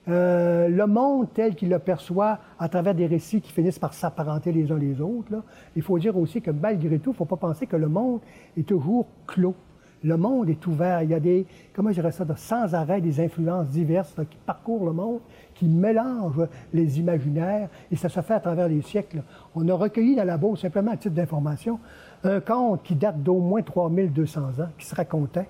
euh, 0.07 0.67
le 0.67 0.85
monde 0.85 1.27
tel 1.33 1.55
qu'il 1.55 1.69
le 1.69 1.79
perçoit 1.79 2.39
à 2.59 2.69
travers 2.69 2.93
des 2.93 3.07
récits 3.07 3.41
qui 3.41 3.51
finissent 3.51 3.79
par 3.79 3.93
s'apparenter 3.93 4.51
les 4.51 4.71
uns 4.71 4.77
les 4.77 5.01
autres. 5.01 5.43
Il 5.75 5.81
faut 5.81 5.97
dire 5.97 6.17
aussi 6.17 6.41
que 6.41 6.51
malgré 6.51 6.99
tout, 6.99 7.11
il 7.11 7.13
ne 7.13 7.17
faut 7.17 7.25
pas 7.25 7.37
penser 7.37 7.65
que 7.65 7.75
le 7.75 7.87
monde 7.87 8.19
est 8.57 8.67
toujours 8.67 9.07
clos. 9.25 9.55
Le 10.05 10.17
monde 10.17 10.51
est 10.51 10.67
ouvert. 10.67 11.01
Il 11.01 11.09
y 11.09 11.15
a 11.15 11.19
des, 11.19 11.47
comment 11.73 11.89
je 11.89 11.95
dirais 11.95 12.11
ça, 12.11 12.25
sans 12.35 12.75
arrêt 12.75 13.01
des 13.01 13.19
influences 13.19 13.69
diverses 13.69 14.13
qui 14.29 14.37
parcourent 14.45 14.85
le 14.85 14.93
monde, 14.93 15.19
qui 15.55 15.65
mélangent 15.65 16.47
les 16.73 16.99
imaginaires, 16.99 17.69
et 17.91 17.95
ça 17.95 18.07
se 18.07 18.21
fait 18.21 18.35
à 18.35 18.39
travers 18.39 18.67
les 18.67 18.83
siècles. 18.83 19.23
On 19.55 19.67
a 19.67 19.73
recueilli 19.73 20.15
dans 20.15 20.23
la 20.23 20.37
Beauce, 20.37 20.61
simplement 20.61 20.91
à 20.91 20.97
titre 20.97 21.15
d'information, 21.15 21.79
un 22.23 22.39
conte 22.39 22.83
qui 22.83 22.93
date 22.93 23.23
d'au 23.23 23.39
moins 23.39 23.63
3200 23.63 24.41
ans, 24.59 24.69
qui 24.77 24.85
se 24.85 24.93
racontait 24.93 25.49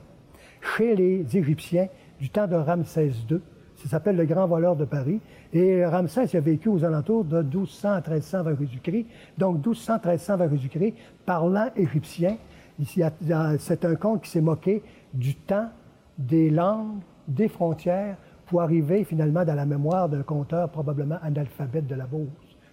chez 0.78 0.96
les 0.96 1.26
Égyptiens 1.36 1.90
du 2.18 2.30
temps 2.30 2.48
de 2.48 2.56
Ramsès 2.56 3.12
II 3.30 3.42
ça 3.76 3.90
s'appelle 3.90 4.16
le 4.16 4.26
Grand 4.26 4.48
Voleur 4.48 4.76
de 4.76 4.86
Paris. 4.86 5.20
Et 5.54 5.86
Ramsès 5.86 6.36
a 6.36 6.40
vécu 6.40 6.70
aux 6.70 6.84
alentours 6.84 7.24
de 7.24 7.42
1200 7.42 7.90
à 7.90 7.98
1300 7.98 8.40
avant 8.40 8.56
Jésus-Christ. 8.58 9.06
Donc 9.38 9.58
1200 9.58 9.94
à 9.94 9.98
1300 9.98 10.34
avant 10.34 10.50
Jésus-Christ, 10.50 10.94
parlant 11.26 11.70
égyptien. 11.76 12.38
C'est 12.84 13.86
un 13.86 13.96
conte 13.96 14.24
qui 14.24 14.30
s'est 14.30 14.42
moqué 14.42 14.84
du 15.14 15.36
temps, 15.36 15.70
des 16.18 16.50
langues, 16.50 17.00
des 17.28 17.48
frontières, 17.48 18.18
pour 18.46 18.62
arriver 18.62 19.04
finalement 19.04 19.44
dans 19.44 19.56
la 19.56 19.66
mémoire 19.66 20.10
d'un 20.10 20.24
conteur 20.24 20.70
probablement 20.70 21.18
analphabète 21.22 21.88
de 21.88 21.96
la 21.96 22.06
Beauce. 22.06 22.28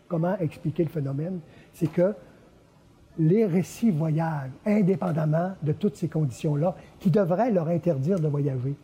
Comment 0.09 0.37
expliquer 0.39 0.85
le 0.85 0.91
phénomène? 0.91 1.41
C'est 1.73 1.91
que 1.91 2.15
les 3.19 3.47
récits 3.47 3.91
voyagent 3.91 4.51
indépendamment 4.67 5.53
de 5.63 5.73
toutes 5.73 5.97
ces 5.97 6.09
conditions-là 6.09 6.75
qui 6.99 7.11
devraient 7.11 7.51
leur 7.51 7.69
interdire 7.69 8.19
de 8.19 8.29
voyager 8.29 8.75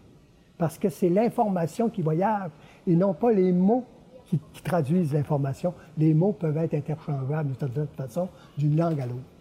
parce 0.59 0.77
que 0.77 0.89
c'est 0.89 1.09
l'information 1.09 1.89
qui 1.89 2.03
voyage 2.03 2.51
et 2.87 2.95
non 2.95 3.15
pas 3.15 3.33
les 3.33 3.53
mots 3.53 3.85
qui, 4.27 4.39
traduisent 4.63 5.15
l'information. 5.15 5.73
Les 5.97 6.13
mots 6.13 6.33
peuvent 6.33 6.59
être 6.59 6.75
interchangeables 6.75 7.53
de 7.53 7.67
toute 7.67 7.95
façon 7.97 8.29
d'une 8.59 8.77
langue 8.77 9.01
à 9.01 9.07
l'autre. 9.07 9.38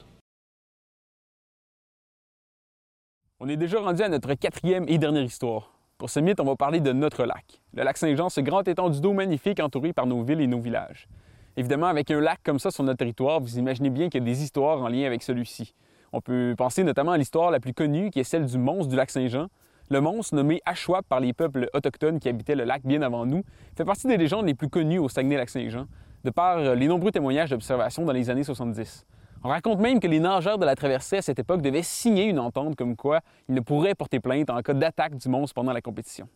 On 3.40 3.48
est 3.50 3.58
déjà 3.58 3.80
rendu 3.80 4.02
à 4.02 4.10
notre 4.10 4.34
quatrième 4.34 4.86
et 4.88 4.98
dernière 4.98 5.22
histoire. 5.22 5.72
Pour 6.00 6.10
ce 6.10 6.20
mythe, 6.20 6.40
on 6.40 6.44
va 6.44 6.56
parler 6.56 6.80
de 6.80 6.92
notre 6.92 7.24
lac. 7.24 7.62
Le 7.76 7.84
lac 7.84 7.96
Saint-Jean, 7.96 8.30
ce 8.30 8.42
grand 8.42 8.68
étendue 8.68 9.00
d'eau 9.00 9.14
magnifique 9.14 9.60
entouré 9.60 9.94
par 9.94 10.08
nos 10.08 10.24
villes 10.24 10.42
et 10.42 10.48
nos 10.48 10.60
villages. 10.60 11.08
Évidemment, 11.56 11.86
avec 11.86 12.10
un 12.10 12.20
lac 12.20 12.40
comme 12.44 12.58
ça 12.58 12.72
sur 12.72 12.84
notre 12.84 12.98
territoire, 12.98 13.40
vous 13.40 13.60
imaginez 13.60 13.92
bien 13.92 14.10
qu'il 14.10 14.22
y 14.22 14.24
a 14.24 14.26
des 14.26 14.42
histoires 14.42 14.82
en 14.82 14.88
lien 14.88 15.06
avec 15.06 15.22
celui-ci. 15.22 15.76
On 16.14 16.20
peut 16.20 16.56
penser 16.58 16.84
notamment 16.84 17.12
à 17.12 17.18
l'histoire 17.20 17.52
la 17.52 17.60
plus 17.60 17.76
connue, 17.76 18.10
qui 18.10 18.20
est 18.20 18.24
celle 18.24 18.48
du 18.48 18.58
monstre 18.58 18.88
du 18.88 18.96
lac 18.96 19.12
Saint-Jean, 19.12 19.50
le 19.92 20.02
monstre, 20.02 20.34
nommé 20.34 20.60
Ashwap 20.66 21.06
par 21.08 21.20
les 21.20 21.34
peuples 21.34 21.70
autochtones 21.74 22.20
qui 22.20 22.30
habitaient 22.30 22.56
le 22.56 22.64
lac 22.64 22.82
bien 22.86 23.04
avant 23.04 23.28
nous, 23.28 23.44
fait 23.76 23.86
partie 23.86 24.08
des 24.08 24.18
légendes 24.18 24.48
les 24.48 24.56
plus 24.56 24.70
connues 24.70 24.98
au 24.98 25.10
Saguenay-Lac-Saint-Jean, 25.10 25.86
de 26.24 26.30
par 26.32 26.74
les 26.74 26.88
nombreux 26.88 27.12
témoignages 27.12 27.52
d'observation 27.52 28.04
dans 28.04 28.14
les 28.14 28.32
années 28.32 28.44
70. 28.44 29.06
On 29.44 29.50
raconte 29.50 29.80
même 29.80 30.00
que 30.00 30.08
les 30.08 30.20
nageurs 30.20 30.58
de 30.58 30.66
la 30.66 30.76
traversée 30.76 31.18
à 31.18 31.22
cette 31.22 31.40
époque 31.40 31.62
devaient 31.62 31.84
signer 31.84 32.26
une 32.26 32.40
entente 32.40 32.76
comme 32.76 32.96
quoi 32.96 33.22
ils 33.48 33.56
ne 33.56 33.62
pourraient 33.62 33.96
porter 33.96 34.20
plainte 34.20 34.50
en 34.50 34.62
cas 34.62 34.74
d'attaque 34.74 35.16
du 35.16 35.30
monstre 35.30 35.54
pendant 35.54 35.74
la 35.74 35.82
compétition. 35.82 36.28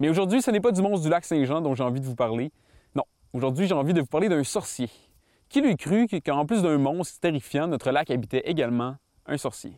Mais 0.00 0.08
aujourd'hui, 0.08 0.40
ce 0.40 0.50
n'est 0.50 0.60
pas 0.60 0.72
du 0.72 0.80
monstre 0.80 1.04
du 1.04 1.10
lac 1.10 1.24
Saint-Jean 1.24 1.60
dont 1.60 1.74
j'ai 1.74 1.82
envie 1.82 2.00
de 2.00 2.06
vous 2.06 2.14
parler. 2.14 2.50
Non, 2.94 3.04
aujourd'hui, 3.32 3.66
j'ai 3.66 3.74
envie 3.74 3.92
de 3.92 4.00
vous 4.00 4.06
parler 4.06 4.28
d'un 4.28 4.44
sorcier. 4.44 4.88
Qui 5.48 5.60
lui 5.60 5.76
cru 5.76 6.06
qu'en 6.24 6.46
plus 6.46 6.62
d'un 6.62 6.78
monstre 6.78 7.20
terrifiant, 7.20 7.66
notre 7.66 7.90
lac 7.90 8.10
habitait 8.10 8.42
également 8.44 8.96
un 9.26 9.36
sorcier? 9.36 9.72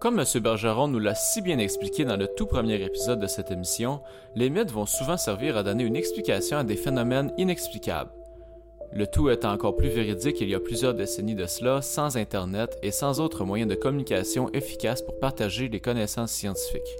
Comme 0.00 0.18
M. 0.18 0.26
Bergeron 0.42 0.88
nous 0.88 0.98
l'a 0.98 1.14
si 1.14 1.40
bien 1.40 1.58
expliqué 1.58 2.04
dans 2.04 2.16
le 2.16 2.28
tout 2.28 2.46
premier 2.46 2.82
épisode 2.82 3.20
de 3.20 3.26
cette 3.26 3.50
émission, 3.50 4.02
les 4.34 4.50
mythes 4.50 4.70
vont 4.70 4.84
souvent 4.84 5.16
servir 5.16 5.56
à 5.56 5.62
donner 5.62 5.84
une 5.84 5.96
explication 5.96 6.58
à 6.58 6.64
des 6.64 6.76
phénomènes 6.76 7.32
inexplicables. 7.38 8.10
Le 8.96 9.08
tout 9.08 9.28
est 9.28 9.44
encore 9.44 9.74
plus 9.74 9.88
véridique 9.88 10.40
il 10.40 10.48
y 10.48 10.54
a 10.54 10.60
plusieurs 10.60 10.94
décennies 10.94 11.34
de 11.34 11.46
cela, 11.46 11.82
sans 11.82 12.16
Internet 12.16 12.78
et 12.80 12.92
sans 12.92 13.18
autres 13.18 13.44
moyens 13.44 13.68
de 13.68 13.74
communication 13.74 14.48
efficaces 14.52 15.02
pour 15.02 15.18
partager 15.18 15.68
les 15.68 15.80
connaissances 15.80 16.30
scientifiques. 16.30 16.96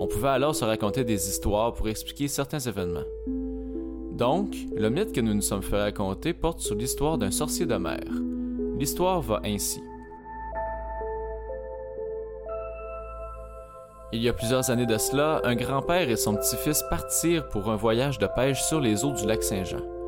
On 0.00 0.08
pouvait 0.08 0.30
alors 0.30 0.56
se 0.56 0.64
raconter 0.64 1.04
des 1.04 1.28
histoires 1.28 1.72
pour 1.72 1.88
expliquer 1.88 2.26
certains 2.26 2.58
événements. 2.58 3.04
Donc, 4.10 4.56
le 4.74 4.90
mythe 4.90 5.12
que 5.12 5.20
nous 5.20 5.32
nous 5.32 5.40
sommes 5.40 5.62
fait 5.62 5.80
raconter 5.80 6.32
porte 6.32 6.58
sur 6.58 6.74
l'histoire 6.74 7.16
d'un 7.16 7.30
sorcier 7.30 7.64
de 7.64 7.76
mer. 7.76 8.00
L'histoire 8.76 9.20
va 9.20 9.40
ainsi. 9.44 9.80
Il 14.12 14.20
y 14.20 14.28
a 14.28 14.32
plusieurs 14.32 14.68
années 14.70 14.86
de 14.86 14.98
cela, 14.98 15.42
un 15.44 15.54
grand-père 15.54 16.10
et 16.10 16.16
son 16.16 16.34
petit-fils 16.34 16.82
partirent 16.90 17.48
pour 17.50 17.70
un 17.70 17.76
voyage 17.76 18.18
de 18.18 18.26
pêche 18.26 18.62
sur 18.62 18.80
les 18.80 19.04
eaux 19.04 19.12
du 19.12 19.24
lac 19.24 19.44
Saint-Jean. 19.44 19.99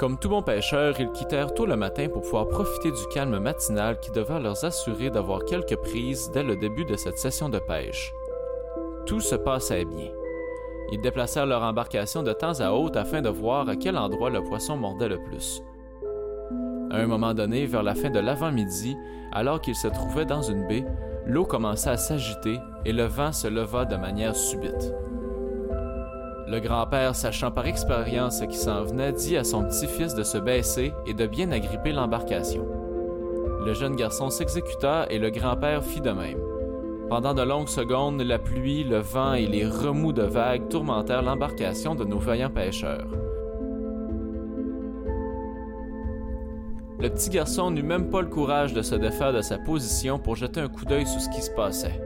Comme 0.00 0.16
tout 0.16 0.30
bon 0.30 0.40
pêcheur, 0.40 0.98
ils 0.98 1.12
quittèrent 1.12 1.52
tôt 1.52 1.66
le 1.66 1.76
matin 1.76 2.08
pour 2.08 2.22
pouvoir 2.22 2.48
profiter 2.48 2.90
du 2.90 3.06
calme 3.12 3.38
matinal 3.38 4.00
qui 4.00 4.10
devait 4.10 4.40
leur 4.40 4.64
assurer 4.64 5.10
d'avoir 5.10 5.44
quelques 5.44 5.76
prises 5.76 6.30
dès 6.32 6.42
le 6.42 6.56
début 6.56 6.86
de 6.86 6.96
cette 6.96 7.18
session 7.18 7.50
de 7.50 7.58
pêche. 7.58 8.14
Tout 9.04 9.20
se 9.20 9.34
passait 9.34 9.84
bien. 9.84 10.08
Ils 10.90 11.02
déplacèrent 11.02 11.44
leur 11.44 11.62
embarcation 11.62 12.22
de 12.22 12.32
temps 12.32 12.60
à 12.60 12.70
autre 12.70 12.98
afin 12.98 13.20
de 13.20 13.28
voir 13.28 13.68
à 13.68 13.76
quel 13.76 13.98
endroit 13.98 14.30
le 14.30 14.42
poisson 14.42 14.74
mordait 14.74 15.10
le 15.10 15.22
plus. 15.22 15.62
À 16.90 16.96
un 16.96 17.06
moment 17.06 17.34
donné, 17.34 17.66
vers 17.66 17.82
la 17.82 17.94
fin 17.94 18.08
de 18.08 18.20
l'avant-midi, 18.20 18.96
alors 19.32 19.60
qu'ils 19.60 19.76
se 19.76 19.88
trouvaient 19.88 20.24
dans 20.24 20.40
une 20.40 20.66
baie, 20.66 20.86
l'eau 21.26 21.44
commença 21.44 21.90
à 21.90 21.98
s'agiter 21.98 22.58
et 22.86 22.94
le 22.94 23.04
vent 23.04 23.32
se 23.32 23.48
leva 23.48 23.84
de 23.84 23.96
manière 23.96 24.34
subite. 24.34 24.94
Le 26.50 26.58
grand-père, 26.58 27.14
sachant 27.14 27.52
par 27.52 27.66
expérience 27.66 28.40
ce 28.40 28.44
qui 28.44 28.56
s'en 28.56 28.82
venait, 28.82 29.12
dit 29.12 29.36
à 29.36 29.44
son 29.44 29.62
petit-fils 29.62 30.16
de 30.16 30.24
se 30.24 30.36
baisser 30.36 30.92
et 31.06 31.14
de 31.14 31.24
bien 31.28 31.52
agripper 31.52 31.92
l'embarcation. 31.92 32.66
Le 33.64 33.72
jeune 33.72 33.94
garçon 33.94 34.30
s'exécuta 34.30 35.06
et 35.10 35.20
le 35.20 35.30
grand-père 35.30 35.84
fit 35.84 36.00
de 36.00 36.10
même. 36.10 36.40
Pendant 37.08 37.34
de 37.34 37.42
longues 37.42 37.68
secondes, 37.68 38.20
la 38.20 38.40
pluie, 38.40 38.82
le 38.82 38.98
vent 38.98 39.34
et 39.34 39.46
les 39.46 39.64
remous 39.64 40.12
de 40.12 40.24
vagues 40.24 40.68
tourmentèrent 40.68 41.22
l'embarcation 41.22 41.94
de 41.94 42.02
nos 42.04 42.18
vaillants 42.18 42.50
pêcheurs. 42.50 43.06
Le 46.98 47.10
petit 47.10 47.30
garçon 47.30 47.70
n'eut 47.70 47.84
même 47.84 48.10
pas 48.10 48.22
le 48.22 48.28
courage 48.28 48.72
de 48.72 48.82
se 48.82 48.96
défaire 48.96 49.32
de 49.32 49.40
sa 49.40 49.58
position 49.58 50.18
pour 50.18 50.34
jeter 50.34 50.58
un 50.58 50.68
coup 50.68 50.84
d'œil 50.84 51.06
sur 51.06 51.20
ce 51.20 51.30
qui 51.30 51.42
se 51.42 51.50
passait. 51.52 52.00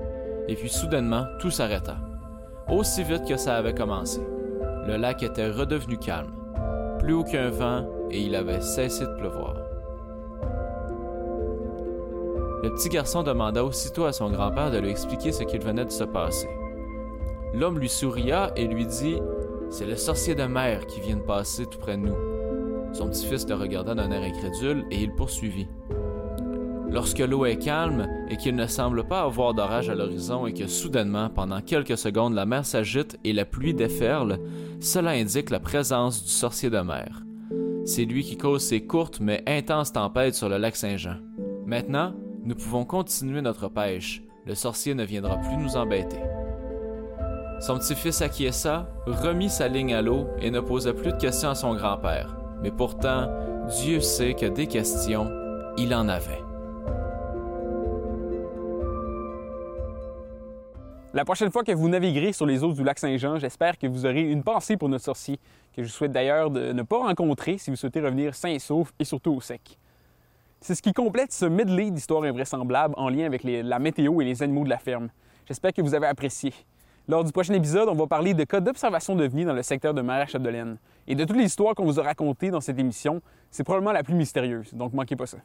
Et 0.48 0.54
puis 0.54 0.68
soudainement, 0.68 1.24
tout 1.40 1.50
s'arrêta. 1.50 1.96
Aussi 2.68 3.02
vite 3.02 3.26
que 3.26 3.38
ça 3.38 3.56
avait 3.56 3.74
commencé. 3.74 4.20
Le 4.86 4.96
lac 4.96 5.22
était 5.22 5.50
redevenu 5.50 5.96
calme. 5.96 6.34
Plus 6.98 7.14
aucun 7.14 7.48
vent 7.50 7.86
et 8.10 8.20
il 8.20 8.34
avait 8.34 8.60
cessé 8.60 9.06
de 9.06 9.14
pleuvoir. 9.14 9.56
Le 12.62 12.70
petit 12.70 12.88
garçon 12.88 13.22
demanda 13.22 13.64
aussitôt 13.64 14.04
à 14.04 14.12
son 14.12 14.30
grand-père 14.30 14.70
de 14.70 14.78
lui 14.78 14.90
expliquer 14.90 15.32
ce 15.32 15.42
qu'il 15.42 15.60
venait 15.60 15.84
de 15.84 15.90
se 15.90 16.04
passer. 16.04 16.48
L'homme 17.54 17.78
lui 17.78 17.88
souria 17.88 18.52
et 18.56 18.66
lui 18.66 18.86
dit 18.86 19.16
C'est 19.70 19.86
le 19.86 19.96
sorcier 19.96 20.34
de 20.34 20.44
mer 20.44 20.86
qui 20.86 21.00
vient 21.00 21.16
de 21.16 21.22
passer 21.22 21.66
tout 21.66 21.78
près 21.78 21.96
de 21.96 22.02
nous. 22.02 22.16
Son 22.92 23.08
petit-fils 23.08 23.48
le 23.48 23.54
regarda 23.54 23.94
d'un 23.94 24.10
air 24.10 24.22
incrédule 24.22 24.84
et 24.90 25.02
il 25.02 25.14
poursuivit. 25.14 25.68
Lorsque 26.90 27.18
l'eau 27.18 27.44
est 27.44 27.56
calme 27.56 28.06
et 28.30 28.36
qu'il 28.36 28.54
ne 28.54 28.66
semble 28.66 29.04
pas 29.06 29.22
avoir 29.22 29.52
d'orage 29.52 29.90
à 29.90 29.94
l'horizon 29.94 30.46
et 30.46 30.54
que 30.54 30.68
soudainement, 30.68 31.28
pendant 31.28 31.60
quelques 31.60 31.98
secondes, 31.98 32.34
la 32.34 32.46
mer 32.46 32.64
s'agite 32.64 33.18
et 33.24 33.32
la 33.32 33.44
pluie 33.44 33.74
déferle, 33.74 34.38
cela 34.80 35.12
indique 35.12 35.50
la 35.50 35.60
présence 35.60 36.22
du 36.22 36.30
sorcier 36.30 36.70
de 36.70 36.80
mer. 36.80 37.24
C'est 37.84 38.04
lui 38.04 38.22
qui 38.24 38.36
cause 38.36 38.62
ces 38.62 38.86
courtes 38.86 39.20
mais 39.20 39.42
intenses 39.46 39.92
tempêtes 39.92 40.34
sur 40.34 40.48
le 40.48 40.58
lac 40.58 40.76
Saint-Jean. 40.76 41.16
Maintenant, 41.66 42.14
nous 42.42 42.54
pouvons 42.54 42.84
continuer 42.84 43.42
notre 43.42 43.68
pêche. 43.68 44.22
Le 44.46 44.54
sorcier 44.54 44.94
ne 44.94 45.04
viendra 45.04 45.36
plus 45.36 45.56
nous 45.56 45.76
embêter. 45.76 46.20
Son 47.60 47.78
petit-fils 47.78 48.20
acquiesça, 48.20 48.88
remit 49.06 49.50
sa 49.50 49.68
ligne 49.68 49.94
à 49.94 50.02
l'eau 50.02 50.26
et 50.40 50.50
ne 50.50 50.60
posa 50.60 50.92
plus 50.92 51.12
de 51.12 51.18
questions 51.18 51.50
à 51.50 51.54
son 51.54 51.74
grand-père 51.74 52.36
mais 52.64 52.70
pourtant, 52.70 53.28
Dieu 53.68 54.00
sait 54.00 54.32
que 54.32 54.46
des 54.46 54.66
questions, 54.66 55.30
il 55.76 55.94
en 55.94 56.08
avait. 56.08 56.42
La 61.14 61.24
prochaine 61.24 61.52
fois 61.52 61.62
que 61.62 61.70
vous 61.70 61.88
naviguerez 61.88 62.32
sur 62.32 62.44
les 62.44 62.64
eaux 62.64 62.72
du 62.72 62.82
lac 62.82 62.98
Saint-Jean, 62.98 63.38
j'espère 63.38 63.78
que 63.78 63.86
vous 63.86 64.04
aurez 64.04 64.22
une 64.22 64.42
pensée 64.42 64.76
pour 64.76 64.88
notre 64.88 65.04
sorcier, 65.04 65.38
que 65.72 65.84
je 65.84 65.88
souhaite 65.88 66.10
d'ailleurs 66.10 66.50
de 66.50 66.72
ne 66.72 66.82
pas 66.82 66.98
rencontrer 66.98 67.56
si 67.56 67.70
vous 67.70 67.76
souhaitez 67.76 68.00
revenir 68.00 68.34
sain 68.34 68.48
et 68.48 68.58
sauf 68.58 68.92
et 68.98 69.04
surtout 69.04 69.30
au 69.30 69.40
sec. 69.40 69.78
C'est 70.60 70.74
ce 70.74 70.82
qui 70.82 70.92
complète 70.92 71.32
ce 71.32 71.44
medley 71.44 71.92
d'histoires 71.92 72.24
invraisemblables 72.24 72.94
en 72.96 73.08
lien 73.10 73.26
avec 73.26 73.44
la 73.44 73.78
météo 73.78 74.20
et 74.22 74.24
les 74.24 74.42
animaux 74.42 74.64
de 74.64 74.70
la 74.70 74.78
ferme. 74.78 75.08
J'espère 75.46 75.72
que 75.72 75.82
vous 75.82 75.94
avez 75.94 76.08
apprécié. 76.08 76.52
Lors 77.06 77.22
du 77.22 77.30
prochain 77.30 77.54
épisode, 77.54 77.88
on 77.88 77.94
va 77.94 78.08
parler 78.08 78.34
de 78.34 78.42
cas 78.42 78.58
d'observation 78.58 79.14
de 79.14 79.28
dans 79.28 79.52
le 79.52 79.62
secteur 79.62 79.94
de 79.94 80.02
Marais-Chapdelaine. 80.02 80.78
Et 81.06 81.14
de 81.14 81.24
toutes 81.24 81.36
les 81.36 81.44
histoires 81.44 81.76
qu'on 81.76 81.84
vous 81.84 82.00
a 82.00 82.02
racontées 82.02 82.50
dans 82.50 82.60
cette 82.60 82.80
émission, 82.80 83.22
c'est 83.52 83.62
probablement 83.62 83.92
la 83.92 84.02
plus 84.02 84.14
mystérieuse, 84.14 84.74
donc 84.74 84.92
manquez 84.92 85.14
pas 85.14 85.26
ça. 85.26 85.38